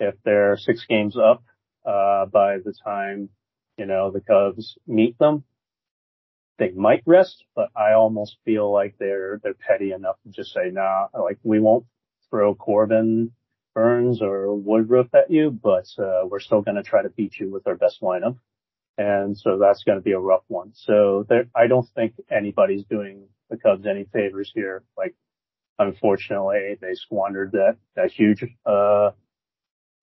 If 0.00 0.16
they're 0.24 0.56
six 0.56 0.84
games 0.88 1.16
up, 1.16 1.44
uh, 1.86 2.26
by 2.26 2.58
the 2.58 2.74
time 2.84 3.28
you 3.76 3.86
know, 3.86 4.10
the 4.10 4.20
Cubs 4.20 4.76
meet 4.86 5.18
them. 5.18 5.44
They 6.58 6.70
might 6.70 7.02
rest, 7.06 7.44
but 7.56 7.70
I 7.74 7.92
almost 7.92 8.36
feel 8.44 8.70
like 8.72 8.94
they're, 8.98 9.40
they're 9.42 9.54
petty 9.54 9.92
enough 9.92 10.16
to 10.22 10.30
just 10.30 10.52
say, 10.52 10.70
nah, 10.70 11.08
like 11.14 11.38
we 11.42 11.60
won't 11.60 11.86
throw 12.30 12.54
Corbin, 12.54 13.32
Burnes 13.74 14.20
or 14.20 14.54
Woodruff 14.54 15.14
at 15.14 15.30
you, 15.30 15.50
but, 15.50 15.88
uh, 15.98 16.26
we're 16.26 16.40
still 16.40 16.60
going 16.62 16.76
to 16.76 16.82
try 16.82 17.02
to 17.02 17.08
beat 17.08 17.38
you 17.40 17.50
with 17.50 17.66
our 17.66 17.74
best 17.74 18.02
lineup. 18.02 18.36
And 18.98 19.36
so 19.36 19.58
that's 19.58 19.82
going 19.84 19.96
to 19.96 20.02
be 20.02 20.12
a 20.12 20.18
rough 20.20 20.44
one. 20.48 20.72
So 20.74 21.24
there, 21.28 21.46
I 21.56 21.66
don't 21.66 21.88
think 21.94 22.12
anybody's 22.30 22.84
doing 22.84 23.24
the 23.48 23.56
Cubs 23.56 23.86
any 23.86 24.04
favors 24.12 24.52
here. 24.54 24.84
Like, 24.96 25.14
unfortunately, 25.78 26.76
they 26.80 26.94
squandered 26.94 27.52
that, 27.52 27.76
that 27.96 28.12
huge, 28.12 28.44
uh, 28.66 29.12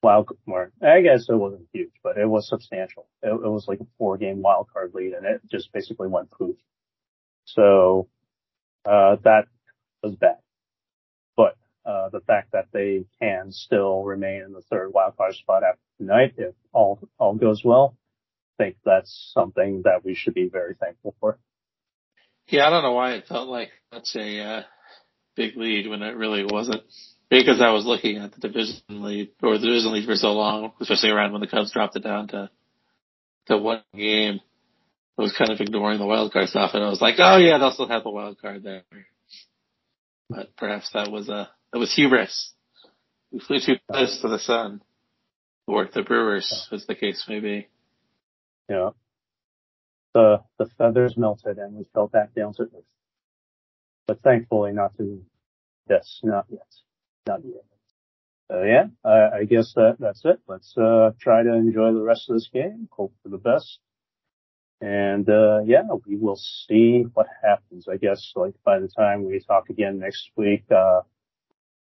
wild 0.02 0.30
card. 0.46 0.72
I 0.82 1.02
guess 1.02 1.28
it 1.30 1.36
wasn't 1.36 1.68
huge, 1.74 1.92
but 2.04 2.18
it 2.18 2.28
was 2.28 2.48
substantial. 2.48 3.08
It, 3.22 3.30
it 3.30 3.50
was 3.50 3.66
like 3.68 3.80
a 3.80 3.88
four 3.98 4.18
game 4.18 4.42
wild 4.42 4.68
card 4.72 4.92
lead 4.94 5.14
and 5.14 5.26
it 5.26 5.42
just 5.50 5.72
basically 5.74 6.08
went 6.08 6.32
poof. 6.32 6.56
So, 7.46 8.08
uh, 8.86 9.18
that 9.24 9.46
was 10.04 10.16
bad. 10.16 10.38
But, 11.36 11.58
uh, 11.86 12.10
the 12.10 12.22
fact 12.22 12.52
that 12.54 12.68
they 12.72 13.06
can 13.20 13.52
still 13.52 14.04
remain 14.04 14.44
in 14.44 14.54
the 14.54 14.62
third 14.62 14.94
wild 14.94 15.18
card 15.18 15.36
spot 15.36 15.64
after 15.64 15.82
tonight, 15.98 16.34
if 16.38 16.56
all, 16.72 17.00
all 17.18 17.36
goes 17.36 17.64
well, 17.64 17.98
I 18.60 18.64
think 18.64 18.78
that's 18.86 19.32
something 19.34 19.82
that 19.86 20.06
we 20.06 20.16
should 20.16 20.34
be 20.34 20.50
very 20.50 20.76
thankful 20.76 21.16
for. 21.20 21.40
Yeah, 22.48 22.68
I 22.68 22.70
don't 22.70 22.84
know 22.84 22.94
why 22.94 23.14
it 23.14 23.28
felt 23.28 23.48
like 23.50 23.70
that's 23.92 24.16
a, 24.16 24.40
uh, 24.40 24.64
big 25.40 25.56
lead 25.56 25.88
when 25.88 26.02
it 26.02 26.18
really 26.18 26.44
wasn't 26.44 26.84
because 27.30 27.62
I 27.62 27.72
was 27.72 27.86
looking 27.86 28.18
at 28.18 28.34
the 28.34 28.40
division 28.40 28.82
lead 28.90 29.30
or 29.42 29.58
the 29.58 29.66
division 29.68 29.94
lead 29.94 30.06
for 30.06 30.16
so 30.16 30.34
long, 30.34 30.74
especially 30.82 31.12
around 31.12 31.32
when 31.32 31.42
the 31.42 31.48
Cubs 31.48 31.72
dropped 31.72 31.96
it 31.96 32.04
down 32.04 32.28
to 32.30 32.50
to 33.48 33.58
one 33.58 33.84
game. 33.96 34.40
I 35.18 35.22
was 35.22 35.36
kind 35.38 35.52
of 35.52 35.60
ignoring 35.60 36.00
the 36.00 36.06
wild 36.06 36.32
card 36.32 36.48
stuff, 36.48 36.72
and 36.74 36.84
I 36.84 36.90
was 36.90 37.02
like, 37.02 37.16
oh 37.20 37.38
yeah, 37.38 37.58
they'll 37.58 37.72
still 37.72 37.90
have 37.90 38.04
the 38.04 38.10
wild 38.10 38.42
card 38.42 38.64
there. 38.64 38.84
But 40.30 40.56
perhaps 40.56 40.92
that 40.94 41.12
was 41.12 41.30
a 41.30 41.34
uh, 41.34 41.46
that 41.74 41.80
was 41.80 41.94
hubris. 41.94 42.54
We 43.32 43.40
flew 43.40 43.60
too 43.60 43.76
close 43.92 44.22
to 44.22 44.28
the 44.28 44.40
sun, 44.40 44.82
or 45.68 45.88
the 45.94 46.02
Brewers, 46.02 46.68
as 46.72 46.86
the 46.88 46.96
case 46.96 47.26
may 47.28 47.40
be. 47.40 47.68
Yeah. 48.68 48.92
The 50.14 50.42
the 50.58 50.68
feathers 50.78 51.16
melted 51.18 51.58
and 51.58 51.76
we 51.76 51.86
fell 51.94 52.08
back 52.08 52.34
down 52.34 52.54
to 52.56 52.64
earth. 52.64 52.86
But 54.08 54.22
thankfully 54.22 54.72
not 54.72 54.98
to 54.98 55.22
this, 55.88 56.20
not 56.24 56.46
yet. 56.50 56.66
Yet. 57.44 57.64
Uh, 58.52 58.64
yeah, 58.64 58.86
I, 59.06 59.40
I 59.40 59.44
guess 59.46 59.74
that 59.76 59.98
that's 60.00 60.26
it. 60.26 60.40
Let's 60.48 60.76
uh, 60.78 61.12
try 61.20 61.44
to 61.44 61.54
enjoy 61.54 61.94
the 61.94 62.02
rest 62.02 62.30
of 62.30 62.36
this 62.36 62.50
game. 62.52 62.88
Hope 62.92 63.14
for 63.22 63.30
the 63.30 63.38
best. 63.38 63.80
And 64.82 65.30
uh, 65.30 65.60
yeah, 65.66 65.84
we 66.08 66.16
will 66.16 66.38
see 66.38 67.04
what 67.14 67.28
happens. 67.44 67.88
I 67.88 67.98
guess 67.98 68.32
like 68.36 68.56
by 68.64 68.80
the 68.80 68.88
time 68.88 69.26
we 69.26 69.40
talk 69.40 69.70
again 69.70 70.00
next 70.00 70.32
week, 70.36 70.64
uh, 70.72 71.02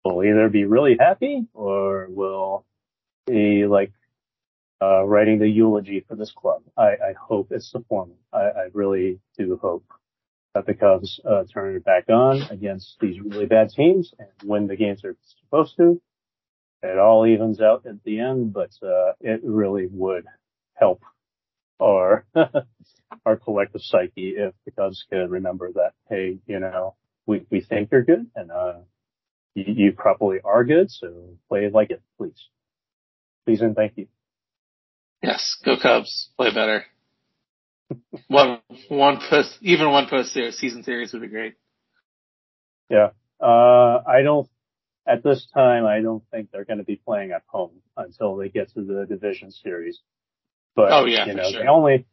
we'll 0.05 0.25
either 0.25 0.49
be 0.49 0.65
really 0.65 0.97
happy 0.99 1.47
or 1.53 2.09
we'll 2.11 2.65
be 3.27 3.67
like 3.67 3.93
uh, 4.83 5.05
writing 5.05 5.39
the 5.39 5.49
eulogy 5.49 6.05
for 6.09 6.17
this 6.17 6.33
club. 6.33 6.63
I, 6.77 6.89
I 6.89 7.15
hope 7.21 7.53
it's 7.53 7.71
the 7.71 7.85
former. 7.89 8.15
I, 8.33 8.39
I 8.39 8.69
really 8.73 9.21
do 9.37 9.59
hope 9.61 9.85
that 10.55 10.67
the 10.67 10.75
Cubs 10.75 11.21
uh, 11.29 11.45
turn 11.53 11.77
it 11.77 11.85
back 11.85 12.09
on 12.09 12.43
against 12.51 12.97
these 13.01 13.21
really 13.21 13.47
bad 13.47 13.71
teams 13.71 14.13
and 14.19 14.29
win 14.45 14.67
the 14.67 14.77
games 14.77 15.01
they're 15.03 15.17
supposed 15.45 15.77
to. 15.77 16.01
It 16.83 16.99
all 16.99 17.27
evens 17.27 17.61
out 17.61 17.87
at 17.87 18.03
the 18.05 18.21
end, 18.21 18.53
but 18.53 18.71
uh, 18.83 19.13
it 19.21 19.41
really 19.45 19.87
would 19.91 20.25
help 20.75 21.03
our 21.81 22.25
our 23.27 23.37
collective 23.37 23.83
psyche 23.83 24.35
if 24.37 24.55
the 24.65 24.73
Cubs 24.73 25.05
could 25.11 25.31
remember 25.31 25.73
that, 25.73 25.93
hey, 26.09 26.39
you 26.47 26.61
know, 26.61 26.95
we, 27.27 27.45
we 27.51 27.61
think 27.61 27.91
you're 27.93 28.03
good 28.03 28.27
and 28.35 28.51
uh, 28.51 28.79
you, 29.55 29.65
you 29.67 29.93
probably 29.93 30.39
are 30.45 30.65
good, 30.65 30.91
so 30.91 31.37
play 31.49 31.69
like 31.71 31.91
it, 31.91 32.03
please. 32.19 32.49
Please 33.47 33.61
and 33.61 33.75
thank 33.75 33.93
you. 33.97 34.07
Yes, 35.23 35.57
go 35.65 35.77
Cubs. 35.81 36.31
Play 36.37 36.53
better. 36.55 36.85
One 38.29 38.61
one 38.89 39.21
post 39.29 39.59
even 39.61 39.91
one 39.91 40.07
post 40.09 40.33
season 40.33 40.83
series 40.83 41.13
would 41.13 41.23
be 41.23 41.29
great. 41.29 41.55
Yeah. 42.89 43.11
Uh 43.41 44.03
I 44.07 44.23
don't 44.23 44.49
at 45.07 45.23
this 45.23 45.47
time 45.53 45.87
I 45.87 46.01
don't 46.01 46.23
think 46.31 46.51
they're 46.51 46.65
gonna 46.65 46.85
be 46.85 46.97
playing 46.97 47.33
at 47.33 47.43
home 47.47 47.83
until 47.97 48.37
they 48.37 48.49
get 48.49 48.73
to 48.75 48.83
the 48.83 49.07
division 49.09 49.51
series. 49.51 50.01
But 50.77 50.93
oh, 50.93 51.05
yeah, 51.05 51.27
you 51.27 51.35
know, 51.35 51.51
sure. 51.51 51.63
they 51.63 51.69
only 51.69 52.07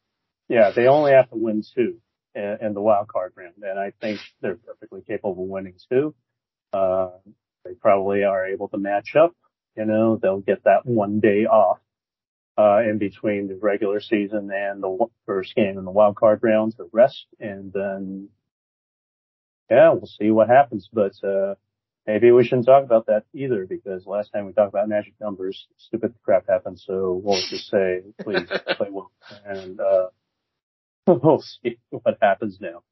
yeah, 0.50 0.72
they 0.72 0.88
only 0.88 1.12
have 1.12 1.30
to 1.30 1.36
win 1.36 1.64
two 1.76 1.98
in, 2.34 2.58
in 2.62 2.74
the 2.74 2.82
wild 2.82 3.08
card 3.08 3.34
round 3.36 3.56
and 3.62 3.80
I 3.80 3.92
think 4.02 4.20
they're 4.42 4.56
perfectly 4.56 5.02
capable 5.02 5.44
of 5.44 5.50
winning 5.50 5.76
two. 5.90 6.16
Uh 6.74 7.10
they 7.66 7.74
probably 7.74 8.24
are 8.24 8.48
able 8.48 8.70
to 8.70 8.78
match 8.78 9.16
up, 9.16 9.36
you 9.76 9.86
know, 9.86 10.18
they'll 10.22 10.40
get 10.40 10.64
that 10.64 10.86
one 10.86 11.20
day 11.20 11.46
off 11.46 11.80
in 12.58 12.98
between 12.98 13.48
the 13.48 13.56
regular 13.56 14.00
season 14.00 14.52
and 14.52 14.82
the 14.82 15.06
first 15.26 15.56
game 15.56 15.78
in 15.78 15.86
the 15.86 15.92
wild 15.92 16.16
card 16.16 16.40
round 16.42 16.76
to 16.78 16.90
rest. 16.92 17.26
And 17.40 17.72
then, 17.72 18.30
yeah, 19.70 19.92
we'll 19.92 20.08
see 20.08 20.32
what 20.32 20.50
happens. 20.50 20.90
But, 20.92 21.14
uh, 21.24 21.56
maybe 22.06 22.32
we 22.32 22.44
shouldn't 22.44 22.66
talk 22.66 22.84
about 22.84 23.06
that 23.08 23.26
either 23.34 23.66
because 23.66 24.06
last 24.08 24.32
time 24.32 24.46
we 24.46 24.54
talked 24.54 24.70
about 24.70 24.90
magic 24.90 25.14
numbers, 25.20 25.68
stupid 25.78 26.16
crap 26.24 26.48
happened. 26.48 26.80
So 26.80 27.22
we'll 27.24 27.42
just 27.50 27.70
say, 27.70 28.02
please 28.22 28.48
play 28.78 28.88
well. 28.90 29.12
And, 29.46 29.80
uh, 29.80 30.08
we'll 31.08 31.42
see 31.42 31.78
what 31.90 32.18
happens 32.22 32.60
now. 32.60 32.84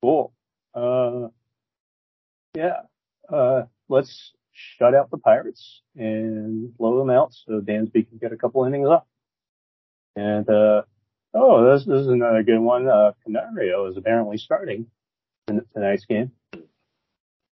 Cool. 0.00 0.32
Uh, 0.74 1.28
yeah. 2.54 2.82
Uh, 3.28 3.64
let's 3.88 4.32
shut 4.54 4.94
out 4.94 5.10
the 5.10 5.18
Pirates 5.18 5.82
and 5.96 6.76
blow 6.76 6.98
them 6.98 7.10
out 7.10 7.32
so 7.32 7.60
Dansby 7.60 8.08
can 8.08 8.18
get 8.20 8.32
a 8.32 8.36
couple 8.36 8.64
innings 8.64 8.88
up. 8.88 9.06
And, 10.16 10.48
uh, 10.48 10.82
oh, 11.34 11.72
this, 11.72 11.84
this 11.84 12.00
is 12.00 12.08
another 12.08 12.42
good 12.42 12.60
one. 12.60 12.88
Uh, 12.88 13.12
Canario 13.24 13.86
is 13.86 13.96
apparently 13.96 14.38
starting 14.38 14.86
in 15.48 15.60
tonight's 15.74 16.06
game. 16.06 16.32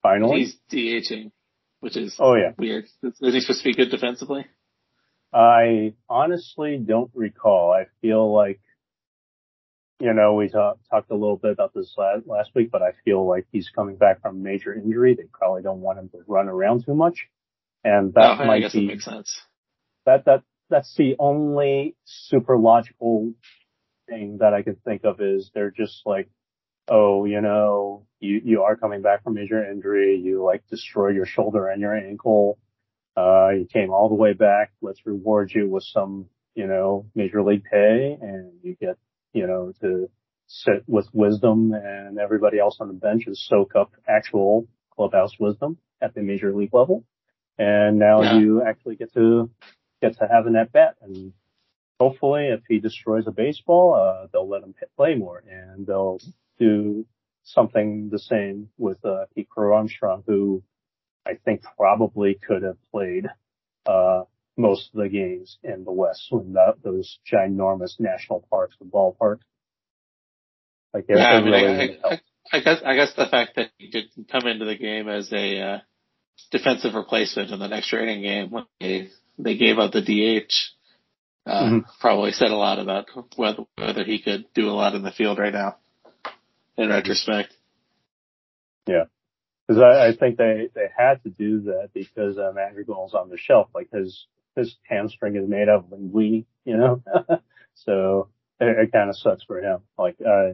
Finally. 0.03 0.39
He's 0.39 0.57
DHing, 0.73 1.33
which 1.81 1.97
is 1.97 2.17
oh, 2.19 2.35
yeah. 2.35 2.53
weird. 2.59 2.85
Is 3.03 3.15
he 3.21 3.41
supposed 3.41 3.63
to 3.63 3.69
be 3.69 3.75
good 3.75 3.91
defensively? 3.91 4.47
I 5.33 5.95
honestly 6.09 6.79
don't 6.79 7.11
recall. 7.15 7.73
I 7.73 7.87
feel 8.01 8.33
like 8.33 8.61
you 10.01 10.13
know, 10.13 10.35
we 10.35 10.49
talk, 10.49 10.79
talked 10.91 11.11
a 11.11 11.15
little 11.15 11.37
bit 11.37 11.53
about 11.53 11.73
this 11.75 11.95
last, 11.97 12.27
last 12.27 12.51
week, 12.55 12.71
but 12.71 12.83
I 12.83 12.93
feel 13.05 13.27
like 13.27 13.47
he's 13.51 13.71
coming 13.75 13.97
back 13.97 14.21
from 14.21 14.43
major 14.43 14.75
injury. 14.75 15.15
They 15.15 15.25
probably 15.33 15.63
don't 15.63 15.81
want 15.81 15.99
him 15.99 16.09
to 16.11 16.19
run 16.27 16.49
around 16.49 16.85
too 16.85 16.95
much. 16.95 17.29
And 17.83 18.13
that 18.15 18.41
oh, 18.41 18.45
might 18.45 18.73
be, 18.73 18.81
that 18.81 18.93
makes 18.93 19.05
sense. 19.05 19.41
That, 20.05 20.27
that, 20.27 20.43
that's 20.69 20.95
the 20.97 21.17
only 21.19 21.97
super 22.05 22.59
logical 22.59 23.33
thing 24.09 24.39
that 24.41 24.53
I 24.53 24.63
can 24.63 24.77
think 24.85 25.05
of 25.05 25.21
is 25.21 25.51
they're 25.55 25.71
just 25.71 26.03
like, 26.05 26.29
oh, 26.89 27.25
you 27.25 27.41
know, 27.41 28.07
you, 28.21 28.41
you 28.45 28.63
are 28.63 28.77
coming 28.77 29.03
back 29.03 29.25
from 29.25 29.35
major 29.35 29.65
injury. 29.65 30.21
You 30.23 30.45
like 30.45 30.67
destroy 30.69 31.11
your 31.11 31.27
shoulder 31.27 31.69
and 31.69 31.81
your 31.81 31.97
ankle. 31.97 32.59
Uh, 33.17 33.49
you 33.51 33.67
came 33.73 33.91
all 33.91 34.09
the 34.09 34.15
way 34.15 34.35
back. 34.35 34.73
Let's 34.83 35.07
reward 35.07 35.53
you 35.55 35.71
with 35.71 35.85
some, 35.85 36.27
you 36.55 36.67
know, 36.67 37.07
major 37.15 37.43
league 37.43 37.65
pay 37.65 38.19
and 38.21 38.53
you 38.63 38.77
get 38.79 38.99
you 39.33 39.47
know, 39.47 39.73
to 39.81 40.09
sit 40.47 40.85
with 40.87 41.09
wisdom 41.13 41.73
and 41.73 42.19
everybody 42.19 42.59
else 42.59 42.77
on 42.81 42.89
the 42.89 42.95
bench 42.95 43.27
is 43.27 43.45
soak 43.47 43.75
up 43.75 43.93
actual 44.09 44.67
clubhouse 44.95 45.39
wisdom 45.39 45.79
at 46.01 46.15
the 46.15 46.23
major 46.23 46.55
league 46.55 46.73
level. 46.73 47.05
And 47.59 47.99
now 47.99 48.23
yeah. 48.23 48.39
you 48.39 48.63
actually 48.63 48.97
get 48.97 49.13
to 49.15 49.51
get 50.01 50.19
to 50.19 50.29
have 50.31 50.47
an 50.47 50.57
at 50.57 50.73
bat 50.73 50.97
and 51.01 51.33
hopefully 51.99 52.49
if 52.49 52.61
he 52.69 52.79
destroys 52.79 53.27
a 53.27 53.31
baseball, 53.31 53.95
uh, 53.95 54.27
they'll 54.33 54.49
let 54.49 54.63
him 54.63 54.75
play 54.97 55.15
more 55.15 55.43
and 55.49 55.87
they'll 55.87 56.21
do 56.59 57.07
something 57.45 58.11
the 58.11 58.19
same 58.19 58.69
with, 58.77 59.03
uh, 59.05 59.25
Pete 59.35 59.49
Crow 59.49 59.75
Armstrong, 59.75 60.23
who 60.27 60.63
I 61.25 61.35
think 61.35 61.63
probably 61.77 62.35
could 62.35 62.63
have 62.63 62.77
played, 62.91 63.27
uh, 63.87 64.25
most 64.57 64.91
of 64.95 65.01
the 65.01 65.09
games 65.09 65.59
in 65.63 65.85
the 65.85 65.93
West 65.93 66.27
when 66.31 66.55
that, 66.55 66.77
those 66.83 67.19
ginormous 67.31 68.01
national 68.01 68.45
parks, 68.51 68.77
the 68.79 68.87
ballpark. 68.87 69.39
Like 70.95 71.05
yeah, 71.09 71.17
I, 71.17 71.41
mean, 71.41 71.53
really 71.53 71.99
I, 72.03 72.09
I, 72.09 72.21
I, 72.53 72.61
guess 72.61 72.79
I 72.85 72.95
guess 72.95 73.13
the 73.15 73.27
fact 73.27 73.57
that 73.57 73.71
he 73.77 73.89
didn't 73.89 74.31
come 74.31 74.47
into 74.47 74.65
the 74.65 74.77
game 74.77 75.09
as 75.09 75.31
a 75.33 75.61
uh, 75.61 75.79
defensive 76.51 76.95
replacement 76.95 77.51
in 77.51 77.59
the 77.59 77.69
next 77.69 77.89
training 77.89 78.23
game 78.23 78.51
when 78.51 78.65
they 78.81 79.11
they 79.39 79.57
gave 79.57 79.79
up 79.79 79.93
the 79.93 80.01
DH 80.01 80.53
uh, 81.47 81.63
mm-hmm. 81.63 81.79
probably 82.01 82.33
said 82.33 82.51
a 82.51 82.57
lot 82.57 82.79
about 82.79 83.07
whether 83.37 83.65
whether 83.77 84.05
he 84.05 84.21
could 84.23 84.47
do 84.55 84.69
a 84.69 84.73
lot 84.73 84.95
in 84.95 85.03
the 85.03 85.13
field 85.13 85.39
right 85.39 85.53
now. 85.53 85.77
In 86.79 86.91
retrospect. 86.91 87.55
Yeah. 88.87 89.05
Because 89.67 89.83
I, 89.83 90.09
I 90.09 90.17
think 90.17 90.37
they, 90.37 90.69
they 90.75 90.89
had 90.97 91.23
to 91.25 91.31
do 91.31 91.63
that 91.63 91.89
because 91.95 92.37
um, 92.39 92.55
Madrigal's 92.55 93.15
on 93.15 93.31
the 93.31 93.39
shelf. 93.39 93.69
Like 93.75 93.89
his 93.91 94.27
his 94.57 94.77
hamstring 94.85 95.37
is 95.37 95.49
made 95.49 95.69
of 95.69 95.91
linguine, 95.91 96.45
you 96.65 96.77
know? 96.77 97.03
so 97.75 98.29
it, 98.61 98.79
it 98.79 98.93
kind 98.93 99.11
of 99.11 99.17
sucks 99.17 99.45
for 99.45 99.61
him. 99.61 99.81
Like, 99.99 100.17
uh, 100.27 100.53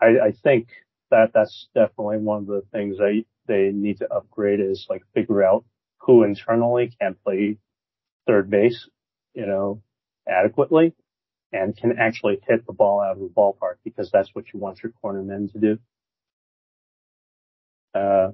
I, 0.00 0.06
I 0.26 0.32
think 0.42 0.68
that 1.10 1.32
that's 1.32 1.68
definitely 1.74 2.18
one 2.18 2.38
of 2.38 2.46
the 2.46 2.64
things 2.72 2.98
they, 2.98 3.24
they 3.46 3.70
need 3.72 3.98
to 3.98 4.12
upgrade 4.12 4.60
is 4.60 4.86
like 4.90 5.02
figure 5.14 5.42
out 5.42 5.64
who 5.98 6.24
internally 6.24 6.92
can 7.00 7.16
play 7.24 7.58
third 8.26 8.50
base, 8.50 8.88
you 9.34 9.46
know, 9.46 9.82
adequately 10.28 10.92
and 11.52 11.76
can 11.76 11.98
actually 11.98 12.40
hit 12.48 12.66
the 12.66 12.72
ball 12.72 13.00
out 13.00 13.12
of 13.12 13.18
the 13.20 13.28
ballpark 13.28 13.74
because 13.84 14.10
that's 14.10 14.34
what 14.34 14.52
you 14.52 14.58
want 14.58 14.82
your 14.82 14.92
cornermen 15.04 15.52
to 15.52 15.58
do. 15.58 15.78
Uh, 17.94 18.30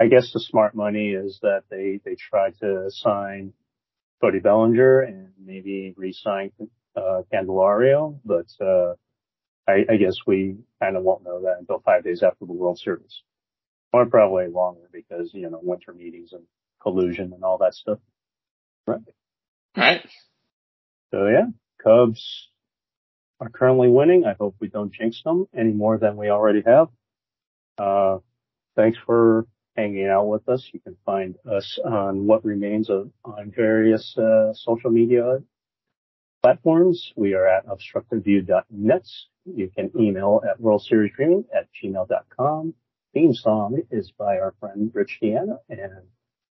I 0.00 0.06
guess 0.06 0.32
the 0.32 0.40
smart 0.40 0.74
money 0.74 1.10
is 1.10 1.38
that 1.42 1.64
they, 1.70 2.00
they 2.04 2.14
try 2.14 2.50
to 2.60 2.90
sign 2.90 3.52
Cody 4.20 4.38
Bellinger 4.38 5.00
and 5.00 5.30
maybe 5.44 5.94
re-sign, 5.96 6.52
uh, 6.96 7.22
Candelario, 7.32 8.18
but, 8.24 8.46
uh, 8.64 8.94
I, 9.68 9.84
I 9.90 9.96
guess 9.96 10.16
we 10.26 10.56
kind 10.80 10.96
of 10.96 11.02
won't 11.02 11.24
know 11.24 11.42
that 11.42 11.56
until 11.58 11.80
five 11.80 12.04
days 12.04 12.22
after 12.22 12.46
the 12.46 12.52
World 12.52 12.78
Series. 12.78 13.22
Or 13.92 14.04
probably 14.06 14.48
longer 14.48 14.88
because, 14.92 15.30
you 15.32 15.48
know, 15.48 15.60
winter 15.62 15.94
meetings 15.94 16.32
and 16.32 16.42
collusion 16.82 17.32
and 17.32 17.42
all 17.42 17.58
that 17.58 17.74
stuff. 17.74 17.98
Right. 18.86 19.00
Right. 19.76 20.06
So 21.10 21.26
yeah, 21.26 21.46
Cubs 21.82 22.48
are 23.40 23.48
currently 23.48 23.88
winning. 23.88 24.26
I 24.26 24.34
hope 24.38 24.56
we 24.60 24.68
don't 24.68 24.92
jinx 24.92 25.22
them 25.22 25.46
any 25.56 25.72
more 25.72 25.96
than 25.96 26.16
we 26.16 26.28
already 26.28 26.62
have. 26.66 26.88
Uh, 27.78 28.18
thanks 28.76 28.98
for 29.06 29.46
hanging 29.78 30.08
out 30.08 30.26
with 30.26 30.48
us. 30.48 30.68
You 30.72 30.80
can 30.80 30.96
find 31.06 31.36
us 31.50 31.78
on 31.84 32.26
what 32.26 32.44
remains 32.44 32.90
of 32.90 33.10
on 33.24 33.52
various 33.54 34.16
uh, 34.18 34.52
social 34.54 34.90
media 34.90 35.38
platforms. 36.42 37.12
We 37.14 37.34
are 37.34 37.46
at 37.46 37.66
obstructedview.net. 37.66 39.06
You 39.44 39.70
can 39.74 39.90
email 39.98 40.42
at 40.48 40.60
worldseriesdreaming 40.60 41.44
at 41.56 41.68
gmail.com. 41.80 42.74
Theme 43.14 43.34
song 43.34 43.82
is 43.90 44.12
by 44.18 44.38
our 44.38 44.54
friend 44.58 44.90
Rich 44.92 45.20
Deanna, 45.22 45.58
and 45.70 46.08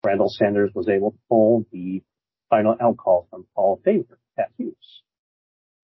Randall 0.04 0.28
Sanders 0.28 0.70
was 0.74 0.88
able 0.88 1.12
to 1.12 1.18
pull 1.28 1.66
the 1.72 2.02
final 2.50 2.76
out 2.80 2.98
call 2.98 3.26
from 3.30 3.46
Paul 3.56 3.80
Favor 3.84 4.18
at 4.38 4.50
Hughes. 4.58 5.02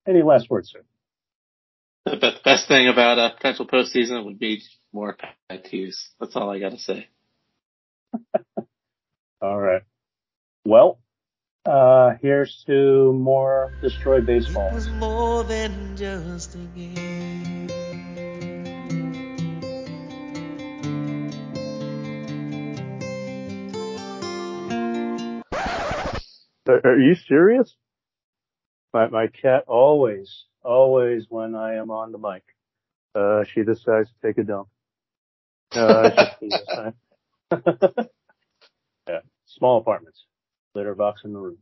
Any 0.07 0.23
last 0.23 0.51
words, 0.51 0.71
sir? 0.71 0.83
The 2.05 2.33
best 2.45 2.69
thing 2.69 2.89
about 2.89 3.19
a 3.19 3.35
potential 3.35 3.67
postseason 3.67 4.25
would 4.25 4.39
be 4.39 4.63
more 4.93 5.17
Pat 5.49 5.67
Hughes. 5.67 6.11
That's 6.21 6.37
all 6.37 6.51
I 6.51 6.59
got 6.59 6.73
to 6.73 6.79
say. 6.79 7.09
all 9.41 9.59
right. 9.59 9.83
Well, 10.65 10.99
uh, 11.67 12.15
here's 12.23 12.65
to 12.65 13.13
more 13.13 13.73
destroy 13.83 14.21
baseball. 14.21 14.69
It 14.69 14.75
was 14.75 14.89
more 14.89 15.45
than 15.45 15.97
just 15.97 16.55
a 16.55 16.59
game. 16.59 17.69
Are, 26.69 26.81
are 26.85 27.01
you 27.01 27.15
serious? 27.15 27.75
My 28.93 29.09
my 29.09 29.27
cat 29.29 29.65
always, 29.67 30.45
always 30.63 31.27
when 31.29 31.55
I 31.55 31.75
am 31.75 31.91
on 31.91 32.13
the 32.13 32.19
mic, 32.19 32.43
uh, 33.15 33.45
she 33.45 33.63
decides 33.63 34.09
to 34.09 34.27
take 34.27 34.39
a 34.39 34.45
dump. 34.45 34.69
Uh, 35.75 36.27
yeah, 39.09 39.21
small 39.47 39.79
apartments, 39.79 40.25
litter 40.75 40.95
box 40.95 41.23
in 41.25 41.33
the 41.33 41.39
room. 41.39 41.59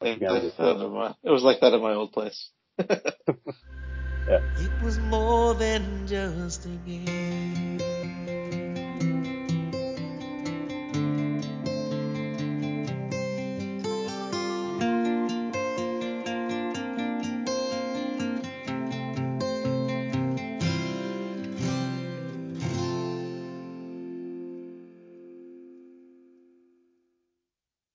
It, 0.00 0.22
uh, 0.22 1.12
it 1.22 1.30
was 1.30 1.42
like 1.42 1.60
that 1.60 1.72
at 1.72 1.80
my 1.80 1.94
old 1.94 2.12
place. 2.12 2.50
yeah. 2.78 2.96
It 4.28 4.82
was 4.82 4.98
more 4.98 5.54
than 5.54 6.06
just 6.06 6.66
a 6.66 6.68
game. 6.86 7.93